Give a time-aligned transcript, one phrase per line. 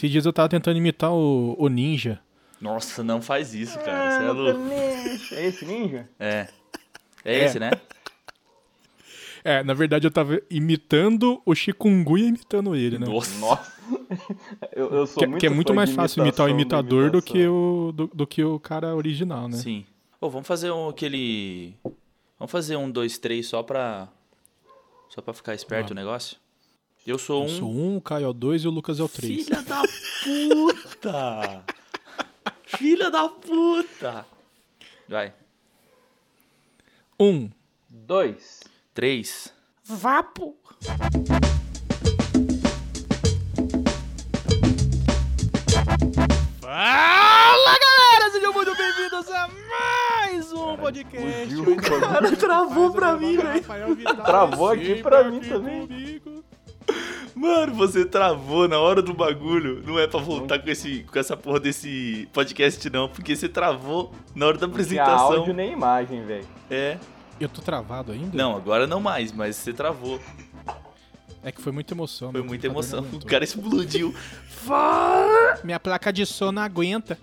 [0.00, 2.20] Esses dias eu tava tentando imitar o, o Ninja.
[2.58, 4.18] Nossa, não faz isso, cara.
[4.18, 4.60] Você é louco.
[5.36, 6.08] É esse ninja?
[6.18, 6.48] É.
[7.22, 7.70] É esse, né?
[9.44, 13.06] É, na verdade eu tava imitando o Chikungunya imitando ele, né?
[13.06, 13.38] Nossa.
[13.38, 13.80] Nossa.
[14.74, 17.46] Eu, eu sou Que, muito que é muito mais fácil imitar o imitador do que
[17.46, 19.56] o, do, do que o cara original, né?
[19.56, 19.84] Sim.
[20.20, 21.74] Ô, vamos fazer um, aquele.
[22.38, 24.08] Vamos fazer um, dois, três só pra.
[25.08, 26.38] Só pra ficar esperto o negócio?
[27.06, 27.48] Eu sou um.
[27.48, 29.44] Eu sou um, o Caio é o 2 e o Lucas é o 3.
[29.44, 29.82] Filha da
[30.22, 31.64] puta!
[32.76, 34.26] Filha da puta!
[35.08, 35.32] Vai.
[37.18, 37.50] Um.
[37.88, 38.60] Dois.
[38.94, 39.52] Três.
[39.84, 40.56] Vapo!
[46.60, 51.44] Fala galera, sejam muito bem-vindos a mais um podcast.
[51.44, 52.36] fugiu, Onde cara.
[52.36, 53.62] Travou pra mim, velho.
[54.24, 55.86] Travou aqui pra mim também.
[55.86, 56.39] comigo.
[57.34, 59.82] Mano, você travou na hora do bagulho.
[59.86, 63.08] Não é pra voltar com, esse, com essa porra desse podcast, não.
[63.08, 65.32] Porque você travou na hora da Não apresentação.
[65.32, 66.46] áudio nem imagem, velho.
[66.70, 66.98] É.
[67.38, 68.36] Eu tô travado ainda?
[68.36, 70.20] Não, agora não mais, mas você travou.
[71.42, 72.32] É que foi muita emoção.
[72.32, 73.00] Foi muita emoção.
[73.00, 74.12] não O cara explodiu.
[74.48, 75.58] Fá!
[75.64, 77.18] Minha placa de som não aguenta.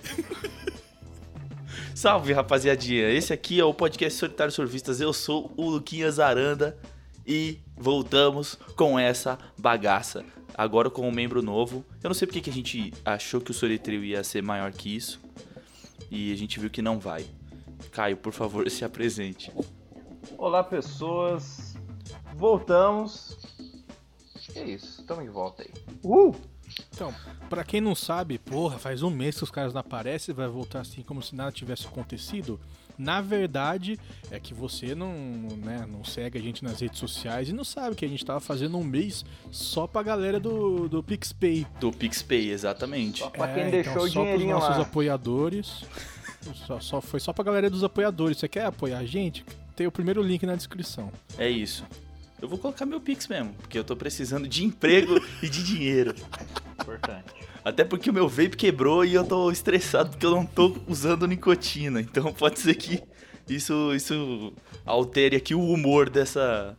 [1.93, 3.09] Salve, rapaziadinha.
[3.11, 4.99] Esse aqui é o podcast Solitário Surfistas.
[4.99, 6.77] Eu sou o Luquinhas Aranda
[7.27, 10.23] e voltamos com essa bagaça.
[10.55, 11.85] Agora com um membro novo.
[12.01, 14.95] Eu não sei porque que a gente achou que o Solitril ia ser maior que
[14.95, 15.19] isso.
[16.09, 17.27] E a gente viu que não vai.
[17.91, 19.51] Caio, por favor, se apresente.
[20.37, 21.75] Olá, pessoas.
[22.33, 23.37] Voltamos.
[24.53, 25.69] Que isso, tamo de volta aí.
[26.03, 26.33] Uh!
[26.93, 27.13] Então,
[27.49, 30.47] pra quem não sabe, porra, faz um mês que os caras não aparecem e vai
[30.47, 32.59] voltar assim como se nada tivesse acontecido.
[32.97, 33.99] Na verdade,
[34.31, 35.13] é que você não,
[35.57, 38.39] né, não segue a gente nas redes sociais e não sabe que a gente tava
[38.39, 41.67] fazendo um mês só pra galera do, do PixPay.
[41.79, 43.19] Do PixPay, exatamente.
[43.19, 44.81] Só pra É, quem então, deixou o só pros nossos lá.
[44.81, 45.83] apoiadores.
[46.65, 48.37] Só, só- foi só pra galera dos apoiadores.
[48.37, 49.45] Você quer apoiar a gente?
[49.75, 51.11] Tem o primeiro link na descrição.
[51.37, 51.85] É isso.
[52.41, 56.15] Eu vou colocar meu Pix mesmo, porque eu tô precisando de emprego e de dinheiro.
[56.87, 57.33] Importante.
[57.65, 61.27] Até porque o meu vape quebrou e eu tô estressado porque eu não tô usando
[61.27, 61.99] nicotina.
[61.99, 63.03] Então pode ser que
[63.49, 64.53] isso, isso
[64.85, 66.77] altere aqui o humor dessa.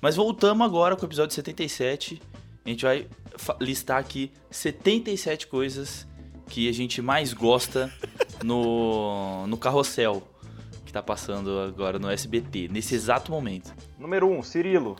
[0.00, 2.22] Mas voltamos agora com o episódio 77.
[2.64, 3.08] A gente vai
[3.60, 6.06] listar aqui 77 coisas
[6.46, 7.92] que a gente mais gosta
[8.44, 10.22] no, no carrossel
[10.84, 13.72] que tá passando agora no SBT, nesse exato momento.
[13.96, 14.96] Número 1, um, Cirilo.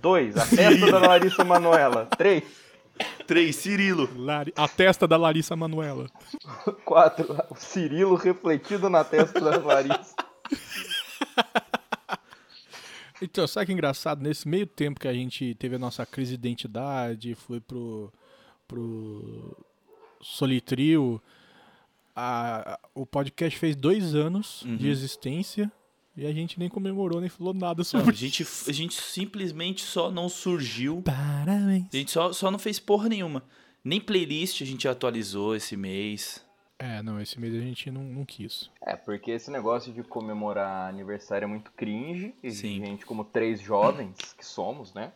[0.00, 2.06] 2, a festa da Larissa Manoela.
[2.18, 2.42] 3,
[3.26, 3.54] 3.
[3.56, 4.08] Cirilo.
[4.16, 6.08] Lari- A testa da Larissa Manuela.
[6.84, 10.14] 4, o Cirilo refletido na testa da Larissa.
[13.22, 14.20] Então, sabe que é engraçado?
[14.22, 18.12] Nesse meio tempo que a gente teve a nossa crise de identidade, foi pro,
[18.66, 19.56] pro
[20.20, 21.22] Solitril,
[22.14, 24.76] a- a- o podcast fez dois anos Uhum.
[24.76, 25.70] de existência
[26.16, 29.82] e a gente nem comemorou, nem falou nada Não, sobre a, gente, a gente simplesmente
[29.82, 31.86] só não surgiu Parabéns.
[31.92, 33.42] A gente só, só não fez porra nenhuma.
[33.84, 36.44] Nem playlist a gente atualizou esse mês.
[36.78, 38.70] É, não, esse mês a gente não, não quis.
[38.80, 42.34] É, porque esse negócio de comemorar aniversário é muito cringe.
[42.42, 42.84] E Sim.
[42.84, 45.12] gente como três jovens que somos, né?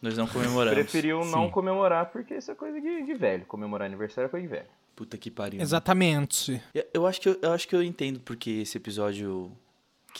[0.00, 0.74] Nós não comemoramos.
[0.74, 1.50] Preferiu não Sim.
[1.50, 3.44] comemorar porque isso é coisa de, de velho.
[3.46, 4.68] Comemorar aniversário é coisa de velho.
[4.96, 5.60] Puta que pariu.
[5.60, 6.60] Exatamente.
[6.74, 9.52] Eu, eu acho que eu, eu acho que eu entendo porque esse episódio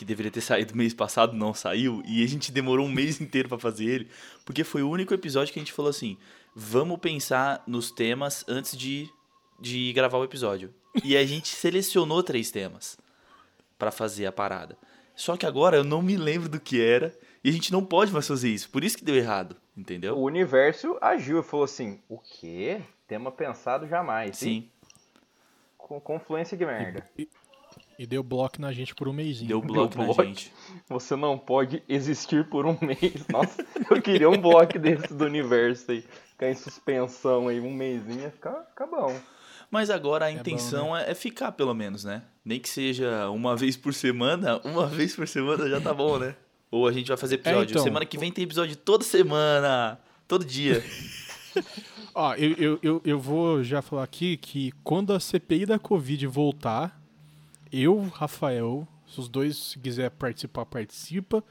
[0.01, 3.47] que deveria ter saído mês passado não saiu e a gente demorou um mês inteiro
[3.47, 4.07] pra fazer ele,
[4.43, 6.17] porque foi o único episódio que a gente falou assim:
[6.55, 9.07] "Vamos pensar nos temas antes de
[9.59, 10.73] de gravar o episódio".
[11.03, 12.97] E a gente selecionou três temas
[13.77, 14.75] pra fazer a parada.
[15.15, 18.11] Só que agora eu não me lembro do que era e a gente não pode
[18.11, 18.71] mais fazer isso.
[18.71, 20.17] Por isso que deu errado, entendeu?
[20.17, 22.81] O universo agiu e falou assim: o quê?
[23.07, 24.35] Tema pensado jamais.
[24.35, 24.67] Sim.
[25.77, 27.07] Com confluência de merda.
[27.15, 27.29] E
[28.05, 29.47] deu bloco na gente por um mêsinho.
[29.47, 30.23] Deu bloco na bloco.
[30.23, 30.51] gente.
[30.89, 33.25] Você não pode existir por um mês.
[33.29, 36.03] Nossa, eu queria um bloco desse do universo aí.
[36.29, 39.15] Ficar em suspensão aí um mêsinho ia ficar, ficar bom.
[39.69, 42.23] Mas agora a bom, intenção é, é ficar, pelo menos, né?
[42.43, 46.35] Nem que seja uma vez por semana, uma vez por semana já tá bom, né?
[46.69, 47.71] Ou a gente vai fazer episódio.
[47.71, 47.83] então.
[47.83, 50.83] Semana que vem tem episódio toda semana, todo dia.
[52.13, 56.27] Ó, eu, eu, eu, eu vou já falar aqui que quando a CPI da Covid
[56.27, 57.00] voltar,
[57.71, 61.43] eu, Rafael, se os dois quiser participar, participa.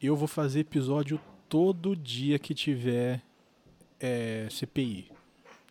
[0.00, 3.20] Eu vou fazer episódio todo dia que tiver
[4.00, 5.10] é, CPI.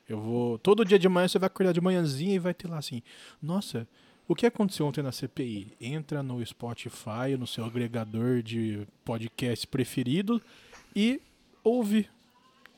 [0.07, 0.57] Eu vou.
[0.59, 3.01] Todo dia de manhã você vai acordar de manhãzinha e vai ter lá assim.
[3.41, 3.87] Nossa,
[4.27, 5.73] o que aconteceu ontem na CPI?
[5.79, 10.41] Entra no Spotify, no seu agregador de podcast preferido
[10.95, 11.21] e
[11.63, 12.07] ouve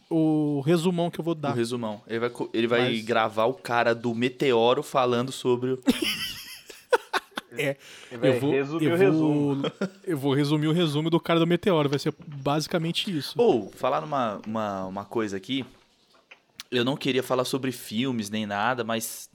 [0.09, 1.53] o resumão que eu vou O dar.
[1.53, 2.01] resumão.
[2.07, 5.79] Ele vai, ele vai Mas- gravar o cara do Meteoro falando sobre o.
[7.57, 7.77] É,
[8.11, 9.71] vai eu vou, resumir eu o vou, resumo.
[10.03, 11.89] eu vou resumir o resumo do cara do Meteoro.
[11.89, 13.35] Vai ser basicamente isso.
[13.37, 15.65] Ou, falar uma, uma, uma coisa aqui.
[16.71, 19.29] Eu não queria falar sobre filmes nem nada, mas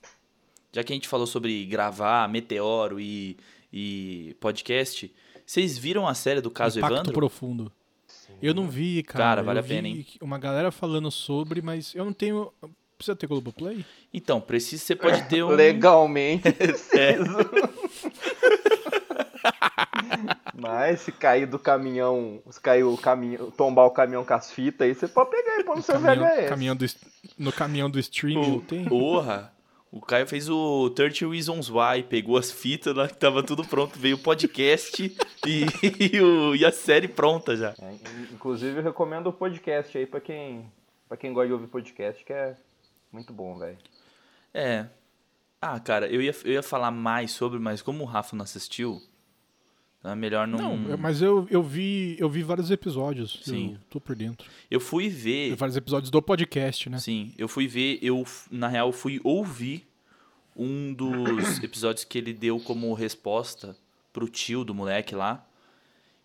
[0.72, 3.36] já que a gente falou sobre gravar Meteoro e,
[3.72, 5.12] e podcast,
[5.44, 7.12] vocês viram a série do caso Impacto Evandro?
[7.12, 7.72] profundo.
[8.40, 9.24] Eu não vi, cara.
[9.24, 10.06] Cara, vale eu a pena, vi hein?
[10.20, 12.52] Uma galera falando sobre, mas eu não tenho.
[12.96, 13.84] Precisa ter Globoplay?
[14.12, 15.48] Então, precisa, você pode ter um.
[15.54, 16.44] Legalmente.
[16.96, 17.16] É.
[20.56, 24.86] Mas se cair do caminhão, se cair o caminhão, tombar o caminhão com as fitas
[24.86, 26.48] aí, você pode pegar e pôr no seu Caminhão- VHS.
[26.48, 26.86] caminhão do,
[27.38, 28.84] no caminhão do streaming O, tem?
[28.84, 29.52] porra!
[29.90, 33.96] O Caio fez o 30 Reasons Why, pegou as fitas lá que tava tudo pronto,
[33.98, 35.16] veio o podcast
[35.46, 35.66] e,
[36.16, 37.74] e, o- e a série pronta já.
[37.80, 40.66] É, in- inclusive eu recomendo o podcast aí pra quem,
[41.08, 42.56] pra quem gosta de ouvir podcast, que é
[43.14, 43.78] muito bom, velho.
[44.52, 44.86] É.
[45.60, 49.00] Ah, cara, eu ia, eu ia falar mais sobre, mas como o Rafa não assistiu,
[49.98, 50.76] então é melhor não.
[50.76, 53.40] Não, eu- mas eu, eu vi eu vi vários episódios.
[53.42, 53.72] Sim.
[53.74, 54.50] Eu tô por dentro.
[54.70, 55.56] Eu fui ver.
[55.56, 56.98] Vários episódios do podcast, né?
[56.98, 59.88] Sim, eu fui ver, eu, na real, fui ouvir
[60.54, 63.74] um dos episódios que ele deu como resposta
[64.12, 65.46] pro tio do moleque lá.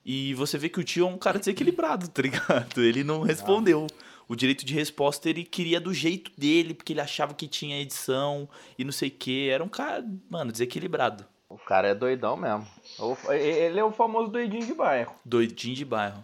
[0.06, 2.82] E você vê que o tio é um cara desequilibrado, tá ligado?
[2.82, 3.88] Ele não respondeu.
[4.30, 8.48] O direito de resposta ele queria do jeito dele, porque ele achava que tinha edição
[8.78, 9.50] e não sei o que.
[9.50, 11.26] Era um cara, mano, desequilibrado.
[11.50, 12.66] O cara é doidão mesmo.
[13.00, 15.16] O- Ele é o famoso doidinho de bairro.
[15.26, 16.24] Doidinho de bairro.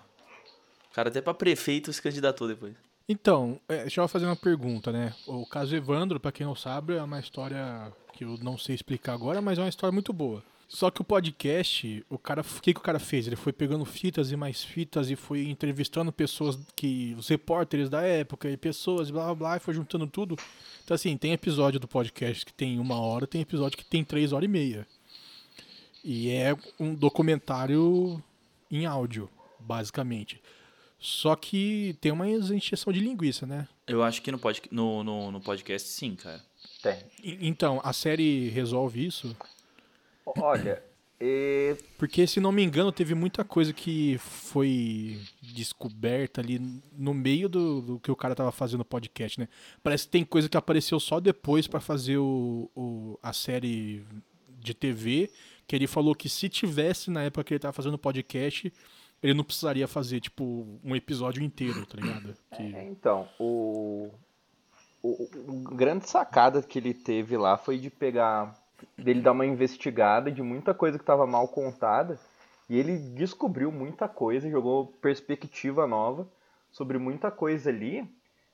[0.91, 2.75] O cara até pra prefeito se candidatou depois.
[3.09, 5.13] Então, é, deixa eu fazer uma pergunta, né?
[5.27, 9.13] O caso Evandro, pra quem não sabe, é uma história que eu não sei explicar
[9.13, 10.43] agora, mas é uma história muito boa.
[10.67, 13.27] Só que o podcast, o cara, o que, que o cara fez?
[13.27, 18.01] Ele foi pegando fitas e mais fitas e foi entrevistando pessoas que os repórteres da
[18.01, 20.35] época e pessoas, blá blá blá, e foi juntando tudo.
[20.83, 24.33] Então assim, tem episódio do podcast que tem uma hora, tem episódio que tem três
[24.33, 24.87] horas e meia.
[26.03, 28.21] E é um documentário
[28.71, 29.29] em áudio,
[29.59, 30.41] basicamente.
[30.99, 33.67] Só que tem uma encheção de linguiça, né?
[33.87, 36.41] Eu acho que no, pod, no, no, no podcast, sim, cara.
[36.81, 36.97] Tem.
[37.23, 39.35] E- Então, a série resolve isso?
[40.25, 40.81] Olha,
[41.19, 46.59] e- Porque, se não me engano, teve muita coisa que foi descoberta ali
[46.91, 49.47] no meio do, do que o cara tava fazendo no podcast, né?
[49.81, 54.03] Parece que tem coisa que apareceu só depois pra fazer o, o- a série
[54.59, 55.31] de TV,
[55.67, 58.71] que ele falou que se tivesse na época que ele tava fazendo o podcast,
[59.23, 62.33] ele não precisaria fazer, tipo, um episódio inteiro, tá ligado?
[62.55, 64.09] Que- É, então, o,
[65.01, 68.53] o, o grande sacada que ele teve lá foi de pegar,
[68.97, 72.19] dele dar uma investigada de muita coisa que estava mal contada,
[72.69, 76.27] e ele descobriu muita coisa, jogou perspectiva nova
[76.71, 78.07] sobre muita coisa ali,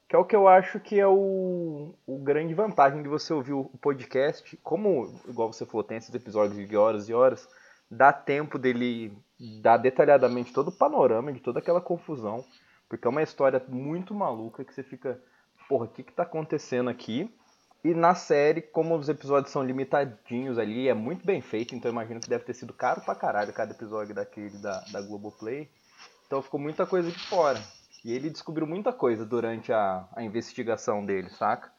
[0.07, 3.53] que é o que eu acho que é o, o grande vantagem de você ouvir
[3.53, 7.47] o podcast, como, igual você falou, tem esses episódios de horas e horas,
[7.89, 9.17] dá tempo dele
[9.61, 12.43] dar detalhadamente todo o panorama de toda aquela confusão,
[12.89, 15.17] porque é uma história muito maluca que você fica,
[15.69, 17.33] porra, o que que tá acontecendo aqui?
[17.83, 21.93] E na série, como os episódios são limitadinhos ali, é muito bem feito, então eu
[21.93, 25.67] imagino que deve ter sido caro pra caralho cada episódio daquele da, da Globoplay.
[26.27, 27.59] Então ficou muita coisa de fora.
[28.05, 31.71] E ele descobriu muita coisa durante a, a investigação dele, saca?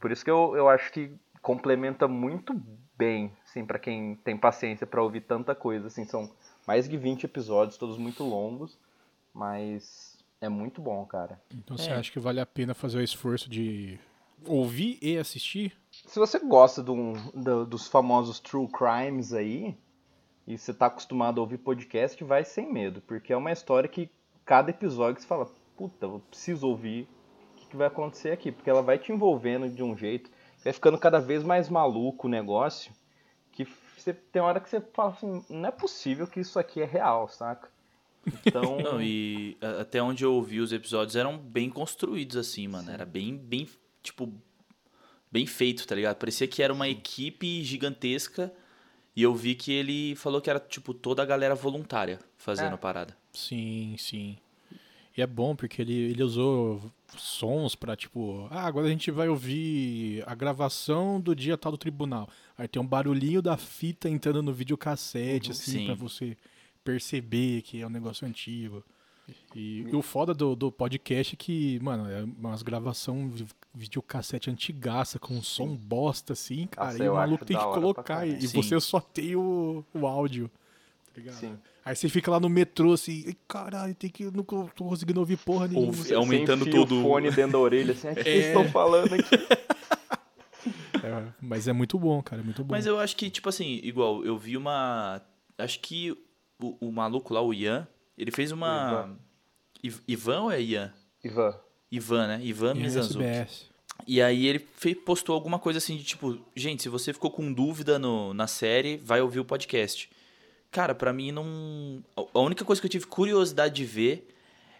[0.00, 2.54] Por isso que eu, eu acho que complementa muito
[2.96, 6.30] bem, assim, para quem tem paciência pra ouvir tanta coisa, assim, são
[6.66, 8.78] mais de 20 episódios, todos muito longos,
[9.34, 11.40] mas é muito bom, cara.
[11.52, 11.94] Então você É.
[11.94, 13.98] acha que vale a pena fazer o esforço de
[14.46, 15.72] ouvir e assistir?
[15.90, 19.76] Se você gosta do- do- dos famosos true crimes aí,
[20.46, 24.10] e você tá acostumado a ouvir podcast, vai sem medo, porque é uma história que
[24.44, 25.46] cada episódio você fala,
[25.76, 27.08] puta, eu preciso ouvir
[27.52, 30.30] o que, que vai acontecer aqui, porque ela vai te envolvendo de um jeito,
[30.64, 32.92] vai ficando cada vez mais maluco o negócio,
[33.52, 36.84] que você tem hora que você fala assim, não é possível que isso aqui é
[36.86, 37.70] real, saca?
[38.46, 42.90] Então, Não, e até onde eu ouvi os episódios eram bem construídos, assim, mano.
[42.90, 43.68] Era bem, bem,
[44.02, 44.32] tipo,
[45.30, 46.16] bem feito, tá ligado?
[46.16, 48.52] Parecia que era uma equipe gigantesca
[49.14, 52.74] e eu vi que ele falou que era, tipo, toda a galera voluntária fazendo É.
[52.74, 53.16] a parada.
[53.32, 54.36] Sim, sim.
[55.14, 59.28] E é bom porque ele, ele usou sons pra, tipo, ah, agora a gente vai
[59.28, 62.28] ouvir a gravação do dia tal do tribunal.
[62.56, 65.86] Aí tem um barulhinho da fita entrando no videocassete, assim, Sim.
[65.86, 66.34] pra você
[66.82, 68.82] perceber que é um negócio antigo.
[69.54, 74.50] E, e o foda do, do podcast é que, mano, é umas gravação de videocassete
[74.50, 76.90] antigaça, com um som bosta, assim, cara.
[76.92, 78.26] Nossa, e o maluco tem que colocar.
[78.26, 78.62] E Sim.
[78.62, 80.50] você só tem o, o áudio.
[81.16, 81.34] ligado?
[81.36, 81.58] Sim.
[81.84, 84.24] Aí você fica lá no metrô assim, "Ai, caralho, tem que.
[84.24, 85.86] Não tô conseguindo ouvir porra nenhuma.
[85.88, 86.98] Ouve- Você aumentando tudo.
[87.00, 88.24] o fone dentro da orelha, assim, o que É.
[88.24, 89.22] vocês estão falando aqui?
[91.02, 92.72] É, mas é muito bom, cara, é muito bom.
[92.72, 95.20] Mas eu acho que, tipo assim, igual, eu vi uma.
[95.58, 96.12] Acho que
[96.60, 99.16] o, o maluco lá, o Ian, ele fez uma.
[99.82, 100.92] Iv- Ivan ou é Ian?
[101.24, 101.58] Ivan,
[101.90, 102.40] Ivan, né?
[102.42, 103.24] Ivan Mizanzuki.
[104.06, 107.52] E aí ele fe- postou alguma coisa assim de tipo, gente, se você ficou com
[107.52, 110.10] dúvida no, na série, vai ouvir o podcast.
[110.70, 112.02] Cara, pra mim não.
[112.34, 114.28] A única coisa que eu tive curiosidade de ver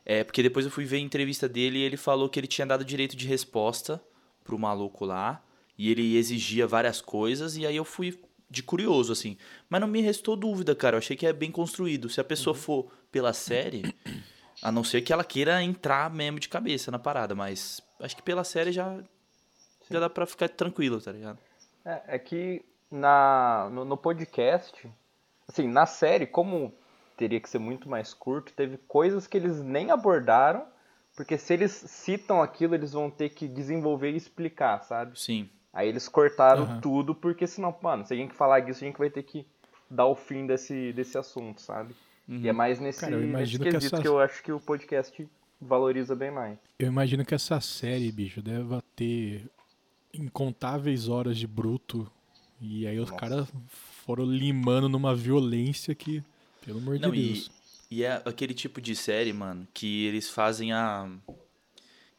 [0.04, 2.66] é porque depois eu fui ver a entrevista dele e ele falou que ele tinha
[2.66, 4.02] dado direito de resposta
[4.42, 5.44] pro maluco lá.
[5.78, 8.18] E ele exigia várias coisas, e aí eu fui
[8.52, 9.36] de curioso, assim.
[9.68, 10.96] Mas não me restou dúvida, cara.
[10.96, 12.10] Eu achei que é bem construído.
[12.10, 13.82] Se a pessoa for pela série,
[14.62, 18.22] a não ser que ela queira entrar mesmo de cabeça na parada, mas acho que
[18.22, 19.02] pela série já,
[19.90, 21.38] já dá pra ficar tranquilo, tá ligado?
[21.84, 24.88] É, é que na, no, no podcast,
[25.48, 26.74] assim, na série, como
[27.16, 30.66] teria que ser muito mais curto, teve coisas que eles nem abordaram,
[31.16, 35.18] porque se eles citam aquilo, eles vão ter que desenvolver e explicar, sabe?
[35.18, 35.48] Sim.
[35.72, 36.80] Aí eles cortaram Aham.
[36.80, 39.46] tudo, porque senão, mano, se a gente falar disso, a gente vai ter que
[39.90, 41.94] dar o fim desse, desse assunto, sabe?
[42.28, 44.52] E é mais nesse, Cara, eu nesse imagino que quesito essa- que eu acho que
[44.52, 45.28] o podcast
[45.60, 46.58] valoriza bem mais.
[46.78, 49.50] Eu imagino que essa série, bicho, deve ter
[50.14, 52.10] incontáveis horas de bruto.
[52.60, 53.20] E aí os Nossa.
[53.20, 53.48] caras
[54.04, 56.22] foram limando numa violência que,
[56.64, 57.50] pelo amor Não, de e, Deus.
[57.90, 61.08] e é aquele tipo de série, mano, que eles fazem a.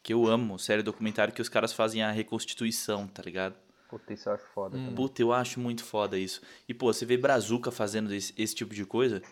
[0.04, 3.56] Que eu amo, série documentário que os caras fazem a reconstituição, tá ligado?
[3.88, 4.94] Puta, isso eu acho foda também.
[4.94, 6.42] Puta, eu acho muito foda isso.
[6.68, 9.22] E, pô, você vê Brazuca fazendo esse, esse tipo de coisa,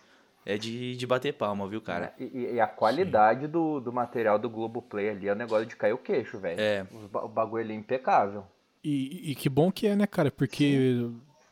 [0.46, 2.14] é de, de bater palma, viu, cara?
[2.18, 5.92] E, e- a qualidade do, do material do Globoplay ali é um negócio de cair
[5.92, 6.58] o queixo, velho.
[6.60, 6.86] É.
[7.12, 8.44] O bagulho ali é impecável.
[8.82, 10.30] E, e que bom que é, né, cara?
[10.30, 11.06] Porque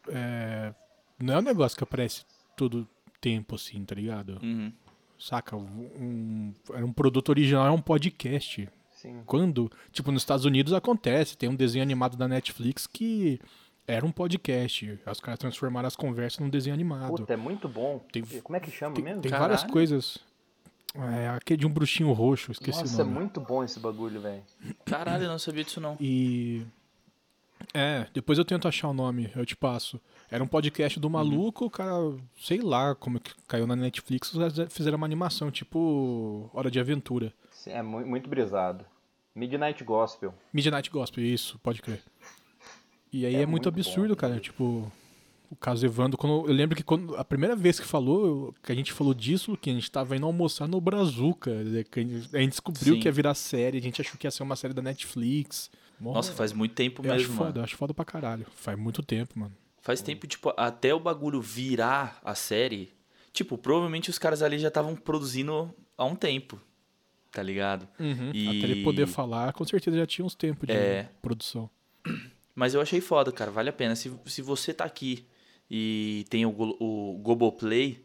[0.09, 0.73] é,
[1.19, 2.25] não é um negócio que aparece
[2.57, 2.89] todo
[3.21, 4.39] tempo, assim, tá ligado?
[4.43, 4.73] Uhum.
[5.19, 5.57] Saca?
[5.57, 8.67] Um, era um produto original, é um podcast.
[9.00, 9.23] Sim.
[9.26, 13.40] Quando, tipo, nos Estados Unidos acontece, tem um desenho animado da Netflix que
[13.87, 14.99] era um podcast.
[15.11, 17.09] Os caras transformaram as conversas num desenho animado.
[17.16, 17.99] Puta, é muito bom.
[18.12, 19.23] Tem- Como é que chama Tem, mesmo?
[19.23, 19.52] tem Caralho.
[19.54, 20.19] várias coisas.
[20.95, 23.14] É aquele de um bruxinho roxo, esqueci Nossa, o é nome.
[23.19, 24.42] muito bom esse bagulho, velho.
[24.85, 25.97] Caralho, eu não sabia disso não.
[26.00, 26.62] E.
[27.75, 30.00] É, depois eu tento achar o nome, eu te passo.
[30.30, 31.02] Era um podcast Uhum.
[31.02, 31.92] do maluco, o cara,
[32.38, 36.80] sei lá como que caiu na Netflix, os caras fizeram uma animação, tipo Hora de
[36.80, 37.33] Aventura.
[37.67, 38.85] É mu- muito brisado.
[39.35, 40.35] Midnight Gospel.
[40.52, 42.02] Midnight Gospel, isso, pode crer.
[43.12, 44.38] E aí é, É muito, muito absurdo, bom, cara.
[44.40, 44.90] Tipo,
[45.50, 48.75] o caso Evandro, quando, eu lembro que quando, a primeira vez que falou, que a
[48.75, 51.52] gente falou disso, que a gente tava indo almoçar no Brazuca.
[51.64, 53.00] né, que A gente, a gente descobriu Sim.
[53.00, 55.71] que ia virar série, a gente achou que ia ser uma série da Netflix.
[56.00, 57.59] Nossa, faz muito tempo eu acho mesmo, foda, mano.
[57.61, 58.47] eu acho foda pra caralho.
[58.55, 59.55] Faz muito tempo, mano.
[59.83, 62.90] Faz tempo, tipo, até o bagulho virar a série.
[63.33, 66.61] Tipo, provavelmente os caras ali já estavam produzindo há um tempo.
[67.32, 67.87] Tá ligado?
[67.99, 68.02] E...
[68.02, 68.30] Uhum.
[68.30, 71.08] Até ele poder falar, com certeza já tinha uns tempos de É.
[71.22, 71.70] produção.
[72.54, 73.50] Mas eu achei foda, cara.
[73.50, 73.94] Vale a pena.
[73.94, 75.25] Se, se você tá aqui
[75.70, 78.04] e tem o, o Globoplay,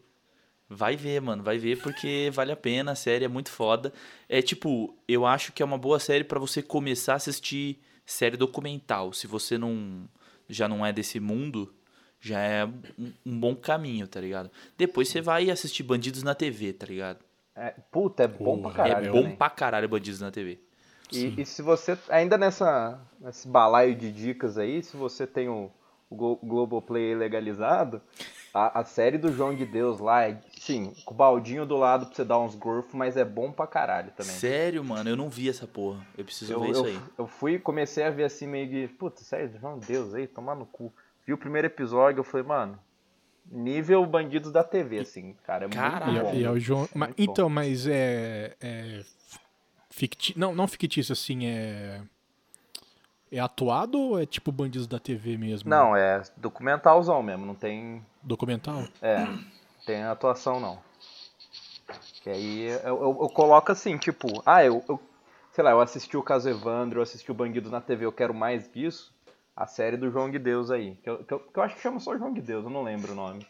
[0.69, 1.41] vai ver, mano.
[1.43, 2.91] Vai ver porque vale a pena.
[2.91, 3.91] A série é muito foda.
[4.29, 8.37] É tipo, eu acho que é uma boa série pra você começar a assistir série
[8.37, 9.11] documental.
[9.11, 10.07] Se você não
[10.47, 11.73] já não é desse mundo,
[12.21, 14.51] já é um, um bom caminho, tá ligado?
[14.77, 17.24] Depois você vai assistir Bandidos na TV, tá ligado?
[17.55, 19.05] É, puta, é bom pra caralho.
[19.07, 19.35] é bom também.
[19.37, 20.59] pra caralho Bandidos na TV.
[21.11, 25.71] E, e se você, ainda nessa, nesse balaio de dicas aí, se você tem o,
[26.09, 28.01] o Glo- Globoplay legalizado,
[28.53, 32.07] a, a série do João de Deus lá é, sim, com o baldinho do lado
[32.07, 34.33] pra você dar uns gorfos, mas é bom pra caralho também.
[34.35, 36.05] Sério, mano, eu não vi essa porra.
[36.17, 36.99] Eu preciso Eu, ver isso eu, aí.
[37.19, 40.55] eu fui, comecei a ver assim meio de, puta, sério, João de Deus aí, tomar
[40.55, 40.91] no cu.
[41.25, 42.79] Vi o primeiro episódio, eu falei, mano,
[43.51, 45.67] nível Bandidos da TV, assim, cara, é.
[45.67, 46.51] E, muito é- bom.
[46.51, 46.83] o João.
[46.85, 48.55] É mas- então, mas é.
[48.61, 49.01] é
[49.89, 50.37] ficti...
[50.37, 52.01] Não, não fictício, assim, é.
[53.31, 55.69] É atuado ou é tipo bandidos da TV mesmo?
[55.69, 58.83] Não, é documentalzão mesmo, não tem Documental?
[59.01, 59.27] É,
[59.85, 60.79] tem atuação não.
[62.21, 64.99] Que aí eu, eu, eu coloco assim, tipo, ah, eu, eu-
[65.51, 68.33] sei lá, eu assisti o caso Evandro, eu assisti o Bandidos na TV, eu quero
[68.33, 69.13] mais disso.
[69.55, 70.95] A série do João de Deus aí.
[71.03, 72.83] Que eu, que eu, que eu acho que chama só João de Deus, eu não
[72.83, 73.45] lembro o nome.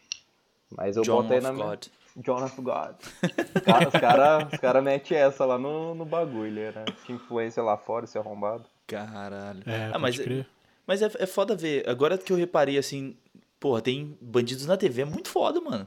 [0.70, 1.66] Mas eu John boto aí of na minha.
[1.66, 1.86] God.
[2.16, 2.96] John of God.
[3.22, 6.84] Os caras cara, os cara metem essa lá no, no bagulho, né?
[7.04, 8.64] Que influência lá fora, esse arrombado.
[8.86, 9.62] Caralho.
[9.66, 10.46] É, ah, mas, crer.
[10.86, 11.88] mas é, é foda ver.
[11.88, 13.16] Agora que eu reparei, assim,
[13.60, 15.86] porra, tem Bandidos na TV, é muito foda, mano.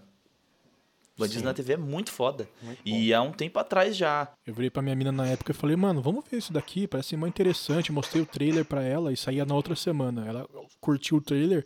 [1.20, 1.46] Bandidos Sim.
[1.46, 2.48] na TV é muito foda.
[2.62, 4.28] Muito e há um tempo atrás já.
[4.48, 7.16] Eu virei pra minha mina na época e falei, mano, vamos ver isso daqui, parece
[7.18, 7.92] muito interessante.
[7.92, 10.26] Mostrei o trailer pra ela e saía na outra semana.
[10.28, 10.48] Ela
[10.82, 11.66] curtiu o trailer.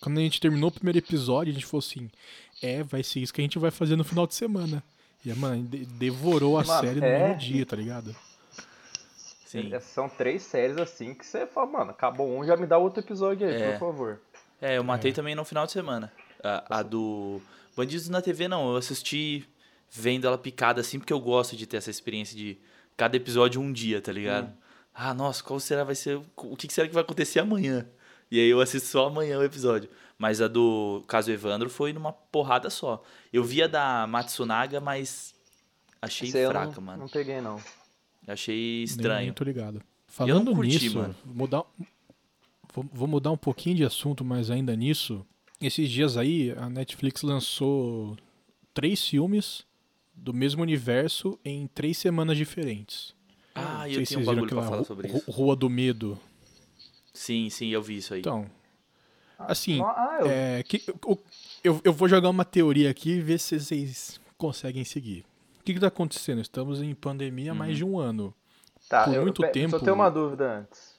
[0.00, 2.10] Quando a gente terminou o primeiro episódio, a gente falou assim:
[2.62, 4.82] é, vai ser isso que a gente vai fazer no final de semana.
[5.24, 7.18] E, mano, de- devorou a Mano, série no é.
[7.28, 8.16] mesmo dia, tá ligado?
[9.44, 9.72] Sim.
[9.74, 13.00] É, São três séries assim que você fala, mano, acabou um, já me dá outro
[13.00, 13.72] episódio aí, É.
[13.72, 14.20] por favor.
[14.62, 16.12] É, eu matei também no final de semana.
[16.42, 17.40] A, a do
[17.80, 18.72] Bandidos na TV, não.
[18.72, 19.48] Eu assisti
[19.90, 22.58] vendo ela picada assim, porque eu gosto de ter essa experiência de
[22.94, 24.48] cada episódio um dia, tá ligado?
[24.48, 24.56] Hum.
[24.94, 26.20] Ah, nossa, qual será vai ser.
[26.36, 27.88] O que será que vai acontecer amanhã?
[28.30, 29.88] E aí eu assisto só amanhã o episódio.
[30.18, 33.02] Mas a do caso Evandro foi numa porrada só.
[33.32, 35.34] Eu vi a da Matsunaga, mas
[36.02, 36.98] achei Esse aí eu fraca, não, mano.
[37.04, 37.58] Não peguei, não.
[38.28, 39.24] Achei estranho.
[39.24, 39.82] Nem tô ligado.
[40.06, 41.16] Falando curti, nisso, mano.
[41.24, 41.64] mudar,
[42.74, 45.24] vou, vou mudar um pouquinho de assunto, mas ainda nisso.
[45.60, 48.16] Esses dias aí, a Netflix lançou
[48.72, 49.66] três filmes
[50.14, 53.14] do mesmo universo em três semanas diferentes.
[53.54, 55.30] Ah, eu tenho um vocês viram bagulho pra falar sobre isso.
[55.30, 56.18] Rua do Medo.
[57.12, 58.20] Sim, sim, eu vi isso aí.
[58.20, 58.50] Então,
[59.38, 61.18] assim, Ah, eu, é, que, o-
[61.62, 65.24] eu, eu vou jogar uma teoria aqui e ver se vocês conseguem seguir.
[65.60, 66.40] O que, que tá acontecendo?
[66.40, 68.32] Estamos em pandemia há mais de um ano.
[68.88, 70.94] tá, por eu, muito pe- tempo- Só tenho uma dúvida antes.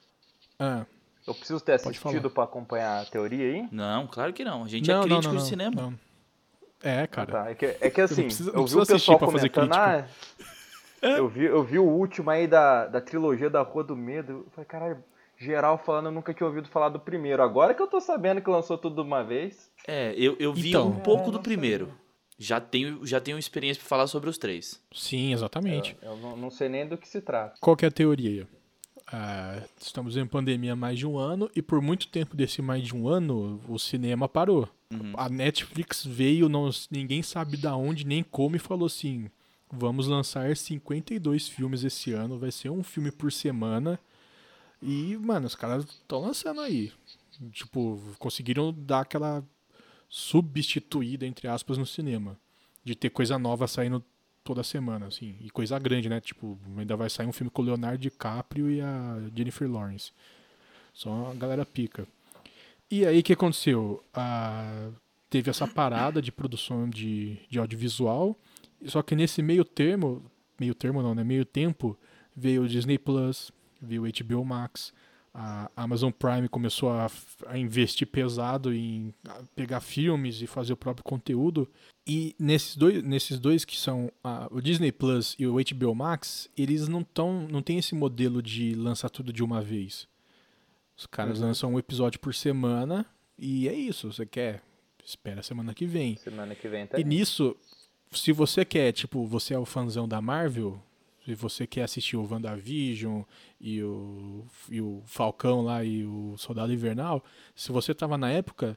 [0.58, 0.86] Ah,
[1.26, 3.68] Eu preciso ter Pode assistido pra acompanhar a teoria aí?
[3.70, 4.64] Não, claro que não.
[4.64, 5.82] A gente não, é não, crítico não, de não, cinema.
[5.82, 5.94] não.
[6.82, 7.30] É, cara.
[7.30, 10.04] Tá, é que, é que assim, não eu vi o pessoal pra fazer comentando, ah,
[11.00, 11.18] É.
[11.18, 14.46] eu, vi, eu vi o último aí da, da trilogia da Rua do Medo, eu
[14.50, 15.04] falei, caralho,
[15.38, 18.50] geral falando, eu nunca tinha ouvido falar do primeiro, agora que eu tô sabendo que
[18.50, 20.88] lançou tudo de uma vez, É, eu, eu vi Então.
[20.88, 21.92] um pouco É, do primeiro.
[22.36, 24.82] Já tenho, já tenho experiência pra falar sobre os três.
[24.92, 25.96] Sim, exatamente.
[26.02, 27.54] eu não, não sei nem do que se trata.
[27.60, 28.48] Qual que é a teoria?
[29.12, 32.82] Ah, estamos em pandemia há mais de um ano e por muito tempo desse mais
[32.82, 34.66] de um ano o cinema parou.
[34.90, 35.12] Uhum.
[35.18, 39.30] A Netflix veio, não, ninguém sabe da onde nem como e falou assim:
[39.70, 44.00] vamos lançar 52 filmes esse ano, vai ser um filme por semana.
[44.80, 46.90] E, mano, os caras estão lançando aí.
[47.52, 49.44] Tipo, conseguiram dar aquela
[50.08, 52.36] substituída, entre aspas, no cinema.
[52.82, 54.04] De ter coisa nova saindo
[54.44, 55.36] toda semana, assim.
[55.40, 56.20] E coisa grande, né?
[56.20, 60.12] Tipo, ainda vai sair um filme com o Leonardo DiCaprio e a Jennifer Lawrence.
[60.92, 62.06] Só a galera pica.
[62.90, 64.02] E aí o que aconteceu?
[64.12, 64.90] Ah,
[65.30, 68.36] teve essa parada de produção de, de audiovisual.
[68.86, 70.22] Só que nesse meio termo,
[70.60, 71.24] meio termo não, né?
[71.24, 71.96] Meio tempo,
[72.36, 73.50] veio o Disney Plus,
[73.80, 74.92] veio o HBO Max,
[75.34, 77.10] a Amazon Prime começou a,
[77.46, 79.14] a investir pesado em
[79.56, 81.70] pegar filmes e fazer o próprio conteúdo.
[82.06, 86.50] E nesses dois, nesses dois que são ah, o Disney Plus e o HBO Max,
[86.56, 90.06] eles não tão, não tem esse modelo de lançar tudo de uma vez.
[90.96, 91.46] Os caras Uhum.
[91.46, 93.06] lançam um episódio por semana
[93.38, 94.12] e é isso.
[94.12, 94.62] Você quer?
[95.04, 96.16] Espera a semana que vem.
[96.16, 97.56] Semana que vem tá E nisso,
[98.10, 100.80] se você quer, tipo, você é o fãzão da Marvel,
[101.24, 103.22] se você quer assistir o WandaVision
[103.60, 108.76] e o, e o Falcão lá e o Soldado Invernal, se você tava na época,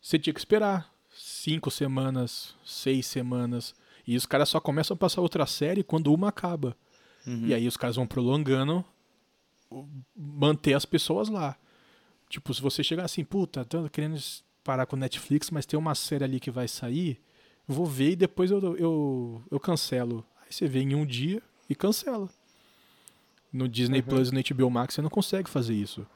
[0.00, 3.74] você tinha que esperar cinco semanas, seis semanas.
[4.06, 6.76] E os caras só começam a passar outra série quando uma acaba.
[7.26, 7.46] Uhum.
[7.46, 8.84] E aí os caras vão prolongando
[10.14, 11.56] manter as pessoas lá.
[12.28, 14.20] Tipo, se você chegar assim, puta, tô querendo
[14.62, 17.20] parar com Netflix, mas tem uma série ali que vai sair,
[17.66, 20.24] vou ver e depois eu, eu, eu cancelo.
[20.46, 22.30] Aí você vê em um dia e cancela.
[23.52, 26.06] No Disney Plus e no HBO Max você não consegue fazer isso.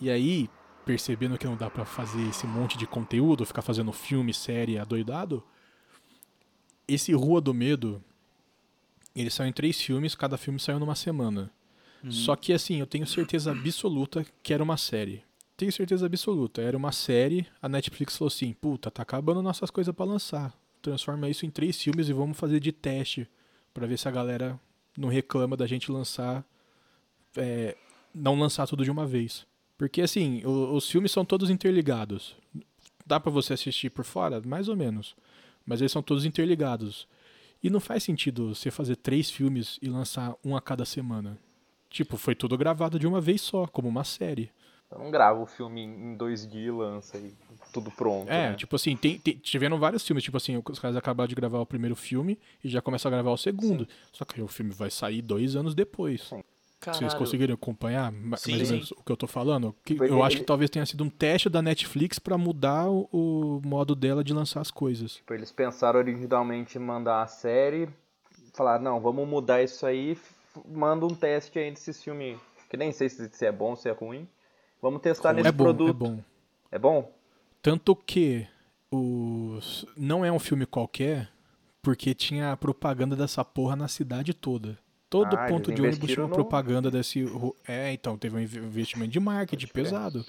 [0.00, 0.48] E aí,
[0.84, 5.42] percebendo que não dá pra fazer esse monte de conteúdo, ficar fazendo filme, série adoidado,
[6.86, 8.02] esse Rua do Medo,
[9.14, 11.50] ele saiu em três filmes, cada filme saiu numa semana.
[12.08, 15.24] Só que assim, eu tenho certeza absoluta que era uma série.
[15.56, 19.92] Tenho certeza absoluta, era uma série, a Netflix falou assim, puta, tá acabando nossas coisas
[19.94, 20.54] pra lançar.
[20.82, 23.26] Transforma isso em três filmes e vamos fazer de teste
[23.76, 24.58] pra ver se a galera
[24.96, 26.44] não reclama da gente lançar
[27.36, 27.76] é,
[28.14, 29.46] não lançar tudo de uma vez.
[29.76, 32.34] Porque assim, o- os filmes são todos interligados.
[33.04, 34.40] Dá pra você assistir por fora?
[34.40, 35.14] Mais ou menos.
[35.66, 37.06] Mas eles são todos interligados.
[37.62, 41.38] E não faz sentido você fazer três filmes e lançar um a cada semana.
[41.90, 44.50] Tipo, foi tudo gravado de uma vez só, como uma série.
[44.96, 47.32] Eu não gravo o filme em dois dias e lança e
[47.72, 48.28] tudo pronto.
[48.30, 48.54] É, né?
[48.54, 51.66] tipo assim, tem, tem- tiveram vários filmes, tipo assim, os caras acabaram de gravar o
[51.66, 53.86] primeiro filme e já começam a gravar o segundo.
[54.12, 56.22] Só que aí o filme vai sair dois anos depois.
[56.22, 56.42] Sim.
[56.78, 57.18] Vocês Caralho.
[57.18, 58.72] conseguiram acompanhar ma- Sim, mais ou sim.
[58.74, 59.74] menos o que eu tô falando?
[59.84, 63.08] Que eu acho ele- que talvez tenha sido um teste da Netflix pra mudar o,
[63.12, 65.14] o modo dela de lançar as coisas.
[65.14, 67.88] Tipo, eles pensaram originalmente em mandar a série,
[68.54, 70.16] falar, não, vamos mudar isso aí,
[70.68, 72.38] manda um teste aí desses filmes,
[72.70, 74.28] que nem sei se, se é bom, se é ruim.
[74.80, 75.90] Vamos testar nesse é bom, produto.
[75.90, 76.20] é bom.
[76.72, 77.12] É bom?
[77.62, 78.46] Tanto que
[78.90, 79.84] os...
[79.96, 81.28] não é um filme qualquer,
[81.82, 84.78] porque tinha a propaganda dessa porra na cidade toda.
[85.08, 87.24] Todo Ah, ponto de ônibus tinha uma no- propaganda desse.
[87.66, 90.24] É, então, teve um inv- investimento de marketing pesado.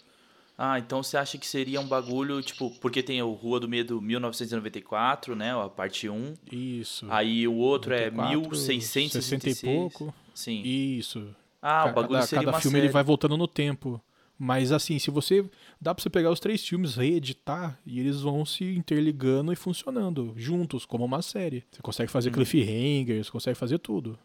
[0.58, 4.02] Ah, então você acha que seria um bagulho, tipo, porque tem o Rua do Medo
[4.02, 5.54] 1994, né?
[5.56, 6.34] A parte 1.
[6.52, 7.06] Isso.
[7.10, 9.24] Aí o outro 94, é 1666.
[9.24, 10.14] 60 e pouco.
[10.34, 10.62] Sim.
[10.64, 11.36] Isso.
[11.62, 12.86] Ah, o bagulho cada, seria cada uma filme série.
[12.88, 14.02] ele vai voltando no tempo.
[14.39, 15.43] Mas assim, se você.
[15.82, 20.34] Dá pra você pegar os três filmes, reeditar, e eles vão se interligando e funcionando
[20.38, 21.63] juntos, como uma série.
[21.71, 24.17] Você consegue fazer cliffhanger, você consegue fazer tudo.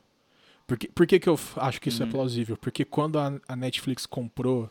[0.66, 2.56] Por que, por que, que eu acho que isso é plausível?
[2.56, 4.70] Porque quando a, a Netflix comprou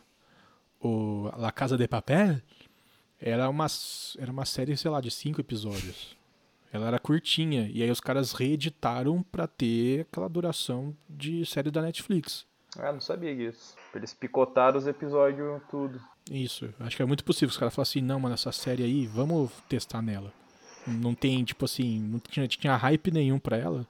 [0.80, 2.40] o La Casa de Papel,
[3.20, 3.66] era uma,
[4.18, 6.16] era uma série, sei lá, de cinco episódios.
[6.72, 7.70] Ela era curtinha.
[7.72, 12.46] E aí os caras reeditaram pra ter aquela duração de série da Netflix.
[12.78, 13.76] Ah, não sabia disso.
[13.94, 16.00] Eles picotaram os episódios tudo.
[16.30, 17.48] Isso, acho que é muito possível.
[17.48, 20.32] Os caras falam assim, não, mano, essa série aí, vamos testar nela.
[20.86, 23.86] Não tem, tipo assim, não tinha, tinha hype nenhum pra ela.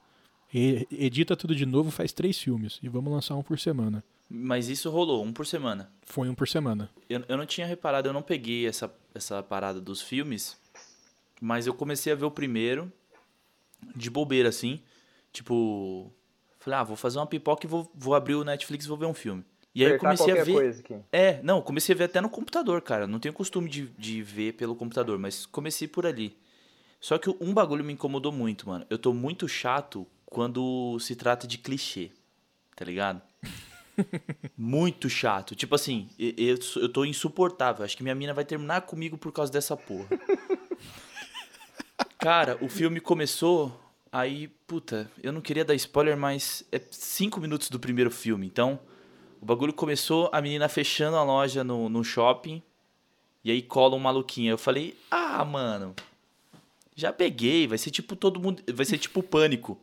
[0.53, 2.79] E- edita tudo de novo, faz três filmes.
[2.83, 4.03] E vamos lançar um por semana.
[4.29, 5.91] Mas isso rolou, um por semana.
[6.05, 6.91] Foi um por semana.
[7.09, 10.57] Eu, eu não tinha reparado, eu não peguei essa, essa parada dos filmes,
[11.41, 12.91] mas eu comecei a ver o primeiro
[13.95, 14.81] de bobeira, assim.
[15.33, 16.11] Tipo,
[16.59, 19.07] falei, ah, vou fazer uma pipoca e vou, vou abrir o Netflix e vou ver
[19.07, 19.45] um filme.
[19.75, 20.53] E aí eu comecei a ver.
[20.53, 20.97] coisa aqui.
[21.11, 23.07] É, não, comecei a ver até no computador, cara.
[23.07, 26.37] Não tenho costume de, de ver pelo computador, mas comecei por ali.
[27.01, 28.87] Só que um bagulho me incomodou muito, mano.
[28.89, 32.11] Eu tô muito chato quando se trata de clichê,
[32.77, 33.21] tá ligado?
[34.57, 35.55] muito chato.
[35.55, 37.85] Tipo assim, eu, eu tô insuportável.
[37.85, 40.09] Acho que minha mina vai terminar comigo por causa dessa porra.
[42.19, 43.81] Cara, o filme começou,
[44.13, 48.47] aí, puta, eu não queria dar spoiler, mas é cinco minutos do primeiro filme.
[48.47, 48.79] Então,
[49.43, 52.63] o bagulho começou, a menina fechando a loja no, no shopping,
[53.45, 54.53] e aí cola um maluquinho.
[54.53, 55.95] Eu falei, ah, mano,
[56.95, 59.79] já peguei, vai ser tipo todo mundo, vai ser tipo pânico.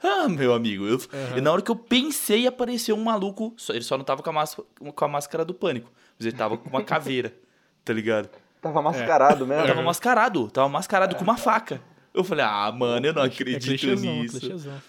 [0.00, 0.98] Ah, meu amigo, eu,
[1.36, 4.30] e na hora que eu pensei, apareceu um maluco, só- ele só não tava com
[4.30, 7.34] a, máscara, com a máscara do pânico, mas ele tava com uma caveira,
[7.84, 8.28] tá ligado?
[8.60, 9.66] Tava mascarado Eu mesmo.
[9.66, 11.80] tava mascarado, tava mascarado com uma faca.
[12.14, 14.38] Eu falei, ah, mano, eu não É acredito clichêzão, nisso.
[14.38, 14.82] clichêzão.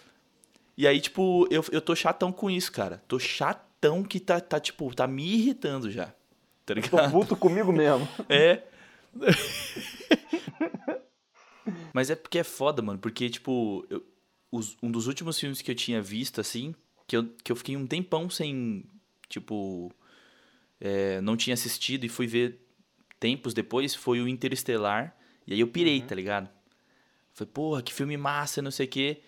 [0.77, 3.01] E aí, tipo, eu, eu tô chatão com isso, cara.
[3.08, 3.68] Tô chatão
[4.07, 6.07] que tá, tá, tipo, tá me irritando já.
[6.07, 6.13] Tá
[6.65, 7.11] Tô ligado?
[7.11, 8.07] puto comigo mesmo.
[8.29, 8.63] É.
[11.93, 12.99] Mas é porque é foda, mano.
[12.99, 14.03] Porque, tipo, eu-
[14.51, 16.73] os- um dos últimos filmes que eu tinha visto, assim,
[17.07, 18.83] que eu, que eu fiquei um tempão sem,
[19.27, 19.91] tipo,
[20.79, 22.59] é, não tinha assistido e fui ver
[23.19, 25.15] tempos depois, foi o Interestelar.
[25.47, 26.49] E aí eu pirei, tá ligado?
[27.33, 29.21] Falei, porra, que filme massa, não sei o quê.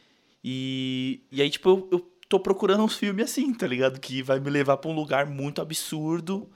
[0.43, 3.99] E, e aí, tipo, eu, eu tô procurando uns filmes assim, tá ligado?
[3.99, 6.49] Que vai me levar pra um lugar muito absurdo.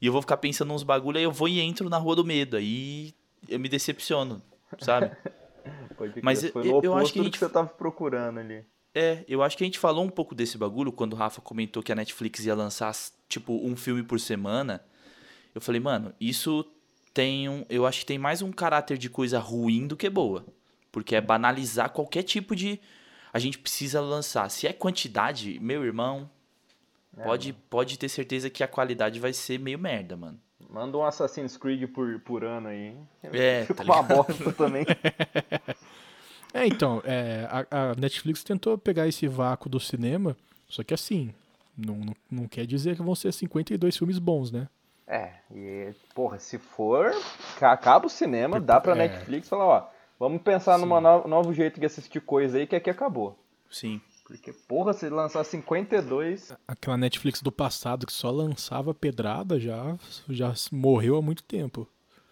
[0.00, 2.24] E eu vou ficar pensando uns bagulho, aí eu vou e entro na Rua do
[2.24, 2.56] Medo.
[2.56, 3.12] Aí
[3.48, 4.40] eu me decepciono,
[4.78, 5.10] sabe?
[6.22, 8.64] Mas eu- eu acho que a gente- que você tava procurando ali.
[8.94, 11.82] É, eu acho que a gente falou um pouco desse bagulho quando o Rafa comentou
[11.82, 12.94] que a Netflix ia lançar,
[13.28, 14.80] tipo, um filme por semana.
[15.54, 16.64] Eu falei, mano, isso
[17.12, 17.64] tem um.
[17.68, 20.46] Eu acho que tem mais um caráter de coisa ruim do que boa.
[20.92, 22.78] Porque é banalizar qualquer tipo de.
[23.36, 24.48] A gente precisa lançar.
[24.50, 26.28] Se é quantidade, meu irmão,
[27.18, 30.40] É, pode, pode ter certeza que a qualidade vai ser meio merda, mano.
[30.70, 32.96] Manda um Assassin's Creed por, por ano aí.
[33.22, 34.86] É, Fica tá uma bosta também.
[36.54, 40.34] É, então, é, a, a Netflix tentou pegar esse vácuo do cinema,
[40.66, 41.34] só que assim,
[41.76, 44.66] não, não, não quer dizer que vão ser 52 filmes bons, né?
[45.06, 47.12] É, e, porra, se for,
[47.58, 48.96] ca- acaba o cinema, dá pra É.
[49.06, 50.88] Netflix falar, ó, vamos pensar num
[51.28, 53.38] novo jeito de assistir coisa aí que aqui acabou.
[53.70, 54.00] Sim.
[54.24, 59.96] Porque, porra, se lançar 52, Aquela Netflix do passado que só lançava pedrada já,
[60.28, 61.88] já morreu há muito tempo.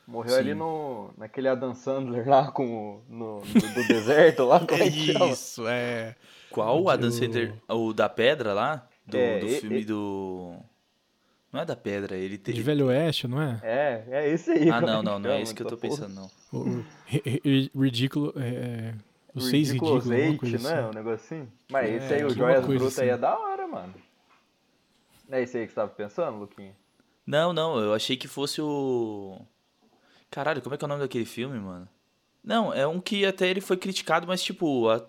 [0.07, 0.39] morreu Sim.
[0.41, 4.89] ali no, naquele Adam Sandler lá com o, no, do, do deserto lá, como é?
[4.89, 6.17] Isso, é.
[6.51, 6.83] Qual?
[6.83, 7.55] O Adam Sandler?
[7.69, 8.89] O da pedra lá?
[9.07, 10.57] Do, É, do filme e- do.
[11.55, 12.53] Não é da pedra, ele tem.
[12.53, 13.61] De Velho Oeste, não é?
[13.63, 14.69] É, é esse aí.
[14.69, 16.31] Ah, não, não, não é isso que eu tô pensando, não.
[16.53, 18.35] O, o ri- ri- ridículo.
[18.37, 18.93] É,
[19.33, 20.83] o seis Ridiculous ridículo, alguma Eight, coisa não é?
[20.83, 20.99] Um assim.
[20.99, 21.53] negocinho?
[21.71, 23.15] Mas É, esse aí, o Joias Brutas aí assim.
[23.15, 23.95] é da hora, mano.
[25.29, 26.75] Não é esse aí que você tava pensando, Luquinha?
[27.25, 29.41] Não, não, eu achei que fosse o.
[30.33, 31.89] Caralho, como é que é o nome daquele filme, mano?
[32.43, 35.07] Não, é um que até ele foi criticado, mas tipo, a-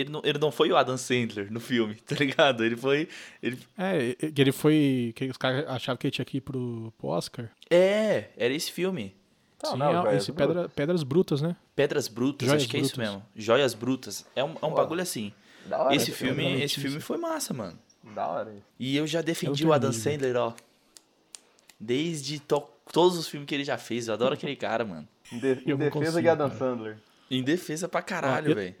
[0.00, 2.64] ele, não, ele não foi o Adam Sandler no filme, tá ligado?
[2.64, 3.08] Ele foi.
[3.42, 3.58] Ele...
[3.76, 5.12] É, que ele foi.
[5.16, 7.50] Que os caras achavam que ele tinha que ir pro, pro Oscar.
[7.70, 9.14] É, era esse filme.
[9.62, 10.54] Não, Sim, não, é, esse Brutas.
[10.54, 11.56] pedra, Pedras Brutas, né?
[11.74, 13.12] Pedras Brutas, Joias acho que é isso Brutas.
[13.12, 13.26] mesmo.
[13.34, 14.26] Joias Brutas.
[14.36, 15.32] É um, é um Pô, bagulho assim.
[15.66, 17.76] Da hora, esse esse filme, esse filme foi massa, mano.
[18.14, 18.54] Da hora.
[18.78, 19.92] E eu já defendi Eu o Adam.
[19.92, 20.54] Sandler, ó.
[21.80, 24.08] Desde to- todos os filmes que ele já fez.
[24.08, 25.06] Eu adoro aquele cara, mano.
[25.32, 26.58] Em, de- em defesa consigo, de Adam cara.
[26.58, 26.98] Sandler.
[27.30, 28.74] Em defesa pra caralho, eu- velho.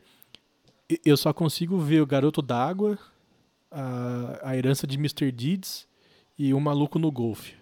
[0.90, 2.98] E- Eu só consigo ver o Garoto d'Água,
[3.70, 5.30] a, a herança de Mr.
[5.32, 5.86] Deeds
[6.38, 7.54] e o Maluco no Golfe.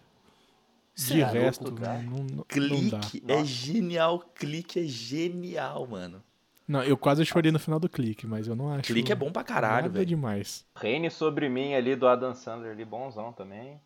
[0.97, 2.03] De é resto, louco, cara.
[2.03, 3.01] não, não, não dá.
[3.01, 3.45] Clique é Nossa.
[3.45, 4.21] genial.
[4.35, 6.23] Clique é genial, mano.
[6.67, 8.83] Não, eu quase chorei no final do clique, mas eu não acho.
[8.93, 10.07] Clique é bom pra caralho, velho.
[10.07, 10.65] demais.
[10.75, 13.81] Reine sobre mim ali do Adam Sandler ali, bonzão também.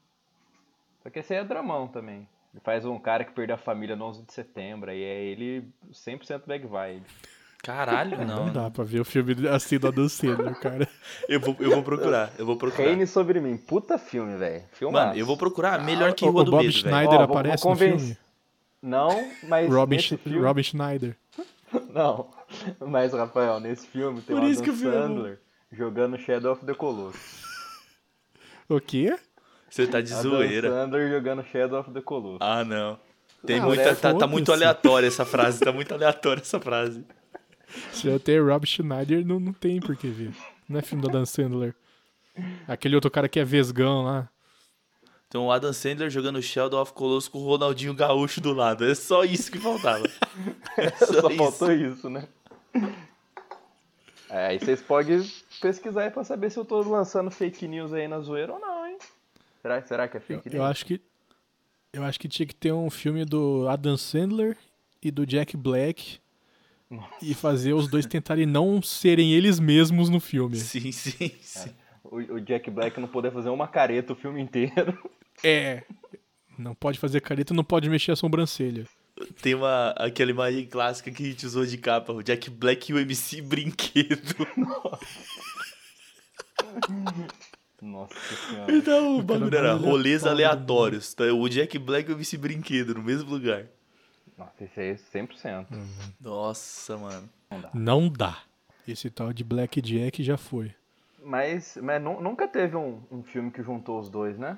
[1.02, 2.28] Só que esse aí é dramão também.
[2.52, 5.68] Ele faz um cara que perdeu a família no 11 de setembro, aí é ele
[5.92, 7.04] 100% bag vibe.
[7.62, 8.52] Caralho, Não, não.
[8.52, 10.88] dá pra ver o filme assim do Adam Sandler, cara.
[11.28, 12.84] Eu vou, eu vou procurar, eu vou procurar.
[12.88, 14.62] Reine sobre mim, puta filme, velho.
[14.90, 17.22] Mano, eu vou procurar melhor que o, Rua o do Bob Medo, Schneider velho.
[17.22, 18.16] Ó, vou- aparece vou no filme.
[18.82, 20.38] Não, mas Robin, filme...
[20.40, 21.16] Robin Schneider.
[21.92, 22.28] Não,
[22.80, 24.90] mas Rafael, nesse filme tem Por o isso Adam que o.
[24.92, 27.42] Sandler jogando Shadow of the Colossus.
[28.68, 29.16] O quê?
[29.68, 30.70] Você tá de Adam zoeira.
[30.70, 32.38] Sandler jogando Shadow of the Colossus.
[32.40, 32.98] Ah, não.
[33.46, 37.04] Tem Ah, muita, é, tá, tá muito aleatória essa frase, tá muito aleatória essa frase.
[37.92, 40.32] Se eu ter Rob Schneider, não, não tem por que ver.
[40.68, 41.74] Não é filme do Adam Sandler.
[42.66, 44.28] Aquele outro cara que é vesgão lá.
[45.28, 48.84] Então o Adam Sandler jogando Sheldon of Colossus com o Ronaldinho Gaúcho do lado.
[48.84, 50.04] É só isso que faltava.
[50.76, 51.36] É só, Só isso.
[51.36, 52.26] faltou isso, né?
[54.28, 55.28] É, aí vocês podem
[55.60, 58.86] pesquisar aí pra saber se eu tô lançando fake news aí na zoeira ou não,
[58.86, 58.96] hein?
[59.60, 60.64] Será, será que é fake Eu news?
[60.70, 61.00] acho que.
[61.92, 64.56] Eu acho que tinha que ter um filme do Adam Sandler
[65.02, 66.20] e do Jack Black.
[67.22, 70.56] E fazer os dois tentarem não serem eles mesmos no filme.
[70.56, 71.70] Sim, sim, sim.
[72.02, 74.98] O, o Jack Black não poder fazer uma careta o filme inteiro.
[75.44, 75.84] É.
[76.58, 78.86] Não pode fazer careta, não pode mexer a sobrancelha.
[79.40, 82.94] Tem uma, aquela imagem clássica que a gente usou de capa, o Jack Black e
[82.94, 84.34] o MC Brinquedo.
[87.80, 88.14] Nossa
[88.48, 88.72] senhora.
[88.76, 90.56] Então o bagulho era rolês aleatório.
[90.56, 91.14] aleatórios.
[91.14, 91.24] Tá?
[91.32, 93.66] O Jack Black e o MC Brinquedo no mesmo lugar.
[94.40, 95.66] Nossa, esse aí é 100%.
[96.20, 97.28] Nossa, mano.
[97.74, 98.38] Não dá.
[98.88, 100.72] Esse tal de Black Jack já foi.
[101.22, 104.56] Mas, mas nu- nunca teve um, um filme que juntou os dois, né?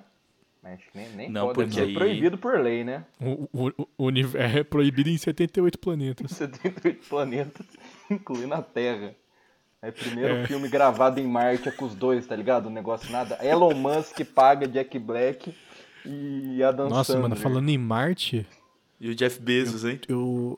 [0.65, 3.05] Acho que nem, nem Não, pode, porque aí- proibido por lei, né?
[3.21, 6.31] O, o, o universo é proibido em 78 planetas.
[6.37, 7.67] 78 planetas,
[8.09, 9.13] incluindo a Terra.
[9.83, 10.47] Aí primeiro É.
[10.47, 12.67] filme gravado em Marte é com os dois, tá ligado?
[12.67, 13.37] O negócio nada.
[13.45, 15.53] Elon Musk paga Jack Black
[16.07, 17.31] e Adam Nossa, Sandler.
[17.31, 18.47] mano, falando em Marte,
[19.03, 19.99] E o Jeff Bezos, hein?
[20.09, 20.57] eu.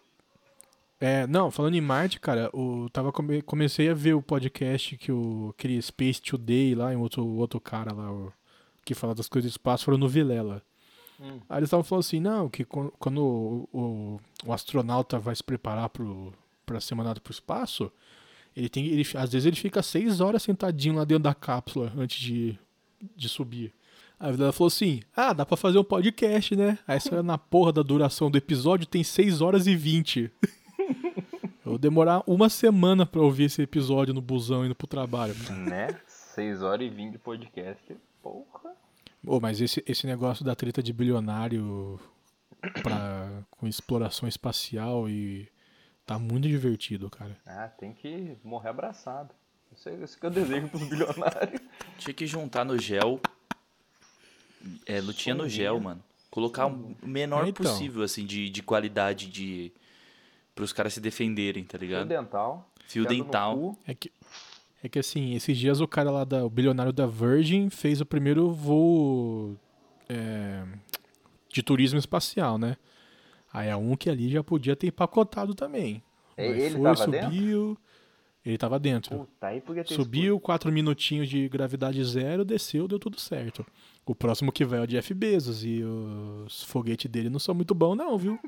[1.01, 5.11] É, não, falando em Marte, cara, eu tava come- comecei a ver o podcast que
[5.11, 8.33] o aquele Space Today lá, e um outro, outro cara lá, o-
[8.85, 10.63] que fala das coisas do espaço, foram no Vilela.
[11.19, 11.41] Hum.
[11.49, 15.43] Aí eles estavam falando assim, não, que quan- quando o, o, o astronauta vai se
[15.43, 16.33] preparar pro,
[16.67, 17.91] pra ser mandado pro espaço,
[18.55, 22.21] ele tem, ele, às vezes ele fica seis horas sentadinho lá dentro da cápsula antes
[22.21, 22.59] de,
[23.17, 23.73] de subir.
[24.19, 26.79] Aí a Vilela falou assim, ah, dá pra fazer um podcast, né?
[26.87, 30.31] Aí você olha na porra da duração do episódio, tem 6 horas e 20.
[31.65, 35.35] Eu vou demorar uma semana pra ouvir esse episódio no busão indo pro trabalho.
[35.51, 35.99] Né?
[36.07, 37.97] 6 horas e 20 de podcast.
[38.23, 38.75] Porra.
[39.27, 41.99] Ô, mas esse, esse negócio da treta de bilionário
[42.83, 45.49] pra, com exploração espacial e.
[46.07, 47.35] Tá muito divertido, cara.
[47.47, 49.35] Ah, tem que morrer abraçado.
[49.73, 51.63] Isso, é, isso que eu desejo pros bilionários.
[51.97, 53.19] Tinha que juntar no gel.
[54.87, 56.03] É, lutinha no gel, mano.
[56.31, 57.65] Colocar o menor É, então.
[57.65, 59.73] possível, assim, de, de qualidade de.
[60.55, 62.09] pros caras se defenderem, tá Fio ligado?
[62.09, 62.71] dental.
[62.87, 63.79] Fio enfiado no dental.
[63.87, 64.11] É que,
[64.83, 68.07] é que assim, esses dias o cara lá, da, o bilionário da Virgin, fez o
[68.07, 69.57] primeiro voo
[70.09, 70.65] é,
[71.53, 72.77] de turismo espacial, né?
[73.53, 76.03] Aí é um que ali já podia ter empacotado também.
[76.37, 77.79] Ele foi, tava dentro?
[78.45, 79.21] Ele tava dentro.
[79.21, 83.65] Puta, aí podia ter Subiu, quatro minutinhos de gravidade zero, desceu, deu tudo certo.
[84.05, 87.75] O próximo que vai é o Jeff Bezos e os foguetes dele não são muito
[87.75, 88.39] bons não, viu?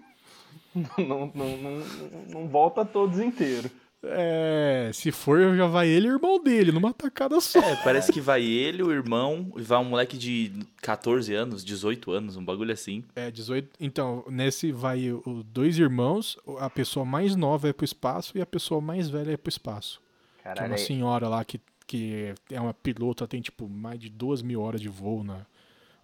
[0.99, 1.83] não, não, não,
[2.29, 3.71] não volta todos inteiros.
[4.03, 7.59] É, se for, já vai ele e o irmão dele, numa tacada só.
[7.59, 12.13] É, parece que vai ele, o irmão, e vai um moleque de 14 anos, 18
[12.13, 13.03] anos, um bagulho assim.
[13.17, 13.71] É, 18.
[13.81, 18.47] Então, nesse vai os dois irmãos, a pessoa mais nova é pro espaço e a
[18.47, 20.01] pessoa mais velha é pro espaço.
[20.43, 24.09] Que é Caralho, uma senhora lá que, que é uma pilota, tem tipo mais de
[24.09, 25.45] duas mil horas de voo na.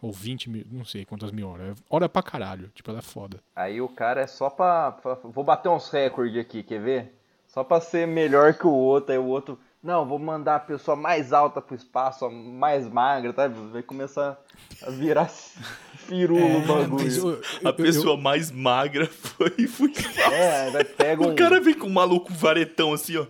[0.01, 1.79] Ou 20 mil, não sei quantas mil horas.
[1.89, 2.69] Hora pra caralho.
[2.75, 3.39] Tipo, ela é foda.
[3.55, 7.22] aí o cara é só pra, pra- Vou bater uns recordes aqui, quer ver?
[7.53, 9.13] Só pra ser melhor que o outro.
[9.13, 9.59] Aí o outro.
[9.83, 13.49] Não, vou mandar a pessoa mais alta pro espaço, a mais magra, tá?
[13.49, 14.39] Vai começar
[14.81, 15.29] a virar
[15.97, 17.05] firula o bagulho.
[17.05, 19.93] É, eu- A eu- pessoa mais magra foi foi
[20.33, 21.33] É, vai pega um.
[21.33, 23.25] O cara vem com um maluco varetão assim, ó.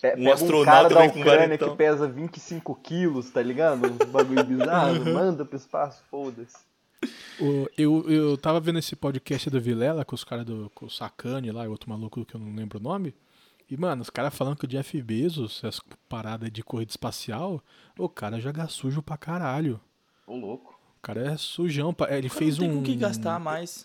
[0.00, 1.70] Pe- Um pega um astronauta cara da vem com Ucrânia varetão.
[1.70, 3.86] que pesa 25 quilos, tá ligado?
[3.86, 5.12] Um bagulho bizarro, Uhum.
[5.12, 6.56] manda pro espaço, foda-se.
[7.40, 10.90] O- eu, eu tava vendo esse podcast do Vilela com os caras do com o
[10.90, 13.12] Sacane lá e outro maluco que eu não lembro o nome.
[13.68, 17.60] E, mano, os caras falando que o Jeff Bezos, essa parada de corrida espacial,
[17.98, 19.80] o cara joga sujo pra caralho.
[20.26, 20.78] Ô louco.
[20.98, 21.92] O cara é sujão.
[21.92, 22.08] pá.
[22.10, 22.78] Ele fez não tem um.
[22.78, 23.84] com que gastar mais.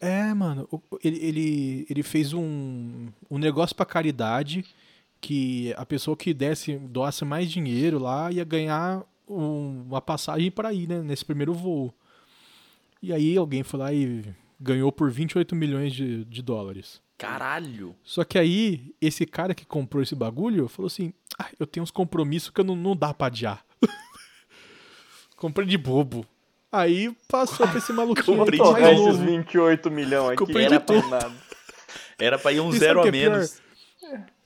[0.00, 0.68] É, mano.
[0.70, 4.64] o- Ele, ele, ele fez um, um negócio pra caridade
[5.20, 10.72] que a pessoa que desse, doasse mais dinheiro lá ia ganhar um- uma passagem pra
[10.72, 11.00] ir, né?
[11.02, 11.92] Nesse primeiro voo.
[13.02, 14.24] E aí alguém foi lá e
[14.60, 17.00] ganhou por 28 milhões de, de dólares.
[17.18, 17.96] Caralho.
[18.02, 21.90] Só que aí, esse cara que comprou esse bagulho falou assim: ah, eu tenho uns
[21.90, 23.64] compromissos que eu não, não dá pra adiar.
[25.36, 26.26] Comprei de bobo.
[26.70, 29.24] Aí passou pra esse maluquinho Comprei aí de mais esses novo.
[29.24, 30.38] 28 milhões aqui.
[30.38, 31.32] Comprei era pra nada.
[32.18, 33.60] Era pra ir um E zero a é menos.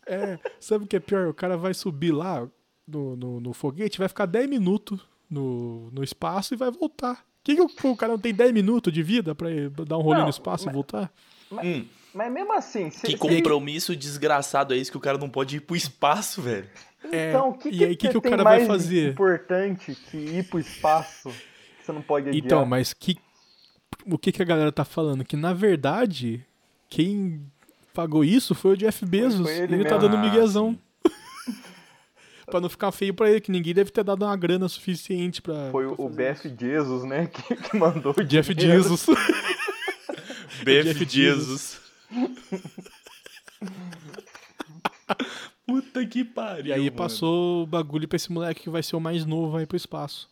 [0.05, 1.29] É, sabe o que é pior?
[1.29, 2.49] O cara vai subir lá
[2.85, 7.25] no, no, no foguete, vai ficar 10 minutos no, no espaço e vai voltar.
[7.57, 10.03] Que que o, o cara não tem 10 minutos de vida pra ir dar um
[10.03, 11.11] rolê Não, no espaço e voltar?
[11.53, 11.85] Hum,
[12.15, 15.57] Mas mesmo assim, se, que se- compromisso desgraçado é esse que o cara não pode
[15.57, 16.69] ir pro espaço, velho?
[17.13, 19.13] É, Então, o que, e aí, que que o cara vai mais fazer?
[19.13, 22.45] importante que ir pro espaço que você não pode adiar?
[22.45, 23.17] Então, mas que,
[24.07, 25.25] o que, que a galera tá falando?
[25.25, 26.45] Que na verdade,
[26.89, 27.41] quem
[27.95, 29.43] pagou isso foi o Jeff Bezos.
[29.49, 30.09] foi ele ele tá mesmo.
[30.09, 30.79] dando Ah, miguezão.
[32.51, 35.71] Pra não ficar feio pra ele, que ninguém deve ter dado uma grana suficiente pra.
[35.71, 38.25] Foi pra o, Beth Jesus, né, que, que mandou o.
[38.25, 38.83] Jeff dinheiro.
[38.83, 39.07] Jesus.
[40.65, 41.81] Jeff Jesus.
[45.67, 46.67] Puta que pariu.
[46.67, 46.93] E aí mano.
[46.97, 50.29] passou o bagulho pra esse moleque que vai ser o mais novo aí pro espaço.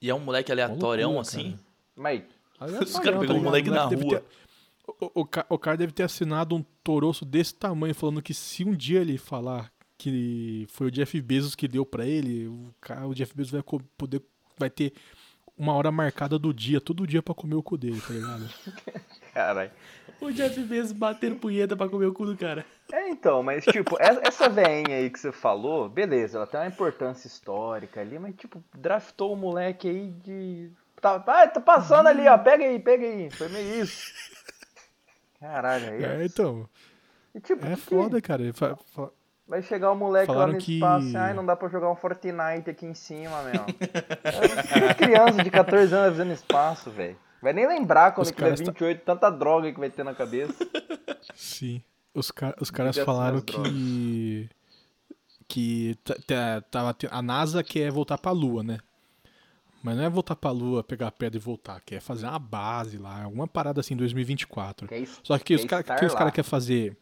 [0.00, 1.58] E é um moleque aleatorião loucura, assim?
[1.96, 2.22] Mas
[2.60, 4.20] Os caras pegou um moleque na rua.
[4.20, 4.24] ter-
[4.86, 8.74] O, o, o cara deve ter assinado um toroço desse tamanho, falando que se um
[8.74, 9.72] dia ele falar
[10.10, 13.62] que foi o Jeff Bezos que deu pra ele, o, cara, o Jeff Bezos vai
[13.96, 14.22] poder.
[14.56, 14.92] Vai ter
[15.56, 18.48] uma hora marcada do dia, todo dia pra comer o cu dele, tá ligado?
[19.32, 19.70] caralho.
[20.20, 22.64] O Jeff Bezos batendo punheta pra comer o cu do cara.
[22.92, 27.26] É, então, mas tipo, essa veinha aí que você falou, beleza, ela tem uma importância
[27.26, 30.70] histórica ali, mas tipo, draftou o moleque aí de.
[31.00, 33.30] Tá, ah, tá passando ali, ó, pega aí, pega aí.
[33.30, 34.12] Foi meio isso.
[35.40, 36.06] Caralho, é isso.
[36.06, 36.68] É, então.
[37.34, 38.52] E, tipo, É que- foda, cara.
[38.54, 38.78] Fa-
[39.46, 41.96] Vai chegar o moleque lá Falaram no que- espaço, ai, não dá pra jogar um
[41.96, 43.64] Fortnite aqui em cima, meu.
[43.66, 47.16] Que criança de 14 anos fazendo espaço, velho.
[47.42, 50.02] Vai nem lembrar quando Os ele tiver caras tá- 28, tanta droga que vai ter
[50.02, 50.54] na cabeça.
[51.34, 51.82] Sim.
[52.14, 54.48] Os, ca- os caras falaram que.
[55.46, 58.78] Que tá- tá- tava te- a NASA quer voltar pra Lua, né?
[59.82, 61.82] Mas não é voltar pra Lua, pegar a pedra e voltar.
[61.84, 64.88] Quer fazer uma base lá, alguma parada assim em 2024.
[64.88, 66.18] Quer es- Só que os quer caras que os lá.
[66.18, 66.96] cara querem fazer.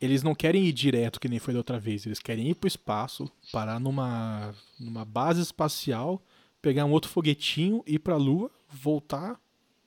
[0.00, 2.04] Eles não querem ir direto, que nem foi da outra vez.
[2.04, 6.20] Eles querem ir pro espaço, parar numa, numa base espacial,
[6.60, 9.40] pegar um outro foguetinho, ir pra Lua, voltar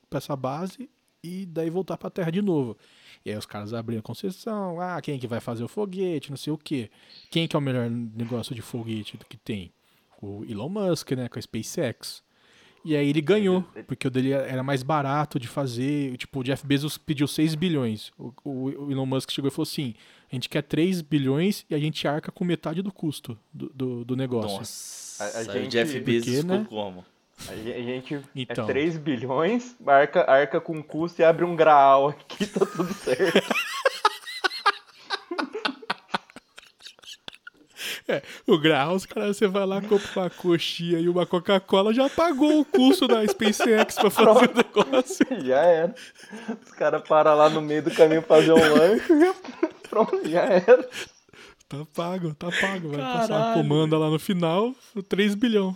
[0.09, 0.89] pra essa base
[1.23, 2.77] e daí voltar pra Terra de novo.
[3.23, 6.37] E aí os caras abriram a concessão, ah, quem que vai fazer o foguete, não
[6.37, 6.89] sei o quê.
[7.29, 9.71] Quem que é o melhor negócio de foguete que tem?
[10.21, 12.23] O Elon Musk, né, com a SpaceX.
[12.85, 16.15] E aí ele ganhou, porque o dele era mais barato de fazer.
[16.17, 18.11] Tipo, o Jeff Bezos pediu 6 bilhões.
[18.43, 19.93] O, Elon Musk chegou e falou assim:
[20.31, 24.05] a gente quer 3 bilhões e a gente arca com metade do custo do, do,
[24.05, 24.57] do negócio.
[24.59, 26.65] Nossa, A- a aí o gente- Jeff Bezos Porque, ficou né?
[26.69, 27.05] como?
[27.47, 28.63] A ge- a gente Então.
[28.65, 33.47] é 3 bilhões, arca, arca com custo e abre um graal aqui, tá tudo certo.
[38.47, 42.59] O grau, os caras, você vai lá, compra uma coxinha e uma Coca-Cola, já pagou
[42.61, 45.25] o custo da SpaceX pra fazer o negócio.
[45.45, 45.95] já era.
[46.65, 49.03] Os caras param lá no meio do caminho fazer um lanche
[49.89, 50.87] pronto, já era.
[51.67, 52.89] Tá pago, tá pago.
[52.89, 53.53] Vai passar uma Caralho.
[53.61, 54.73] comanda lá no final,
[55.07, 55.75] 3 bilhão.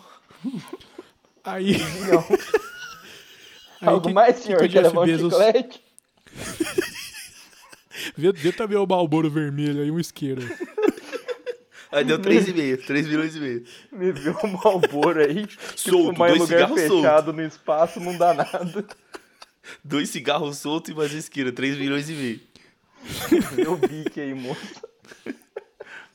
[1.43, 2.19] Aí, Não.
[3.81, 4.59] aí Algo que- mais, que senhor?
[4.59, 5.83] que o Quer Jeff levar um Bezos- chiclete?
[8.17, 10.41] Vê, vê também o Malboro vermelho aí, um isqueiro.
[11.93, 13.63] Aí deu 3,5, 3 milhões e meio.
[13.91, 18.17] Me viu um Malboro aí, Solto, fumar em dois lugar cigarros fechado no espaço não
[18.17, 18.85] dá nada.
[19.81, 22.39] Dois cigarros soltos e mais isqueira, 3 milhões e meio.
[23.55, 24.59] Meu bique aí, moço.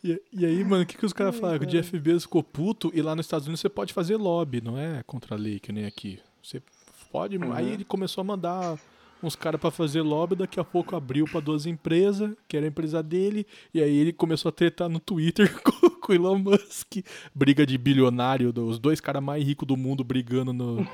[0.05, 1.59] E, e aí, mano, o que, que os caras falaram?
[1.61, 4.61] Que o Jeff Bezos ficou puto e lá nos Estados Unidos você pode fazer lobby,
[4.61, 6.21] não é contra a lei, que nem aqui.
[6.43, 6.63] Você
[7.11, 7.39] pode.
[7.55, 8.79] Aí ele começou a mandar
[9.23, 12.69] uns caras pra fazer lobby, daqui a pouco abriu pra duas empresas, que era a
[12.69, 16.99] empresa dele, e aí ele começou a tretar no Twitter com, com o Elon Musk.
[17.35, 20.87] Briga de bilionário, os dois caras mais ricos do mundo brigando no, no,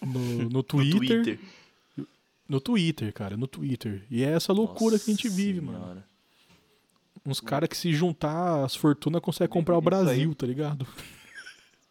[0.02, 1.22] no No Twitter.
[1.22, 1.38] Twitter.
[2.48, 4.02] No Twitter, cara, no Twitter.
[4.10, 5.78] E é essa loucura que a gente Nossa vive, mano.
[5.78, 6.04] Senhora.
[7.24, 9.80] Uns caras que se juntar as fortunas conseguem comprar o.
[9.80, 10.86] Brasil, tá ligado?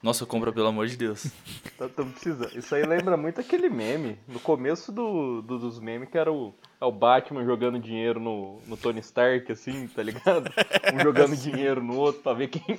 [0.02, 1.28] Nossa, compra pelo amor de Deus.
[1.80, 2.58] Tá, precisando.
[2.58, 4.18] Isso aí lembra muito aquele meme.
[4.28, 8.60] No começo do, do- dos memes, que era o, é o Batman jogando dinheiro no,
[8.68, 10.52] no Tony Stark, assim, tá ligado?
[10.94, 12.78] Um jogando dinheiro no outro pra ver quem,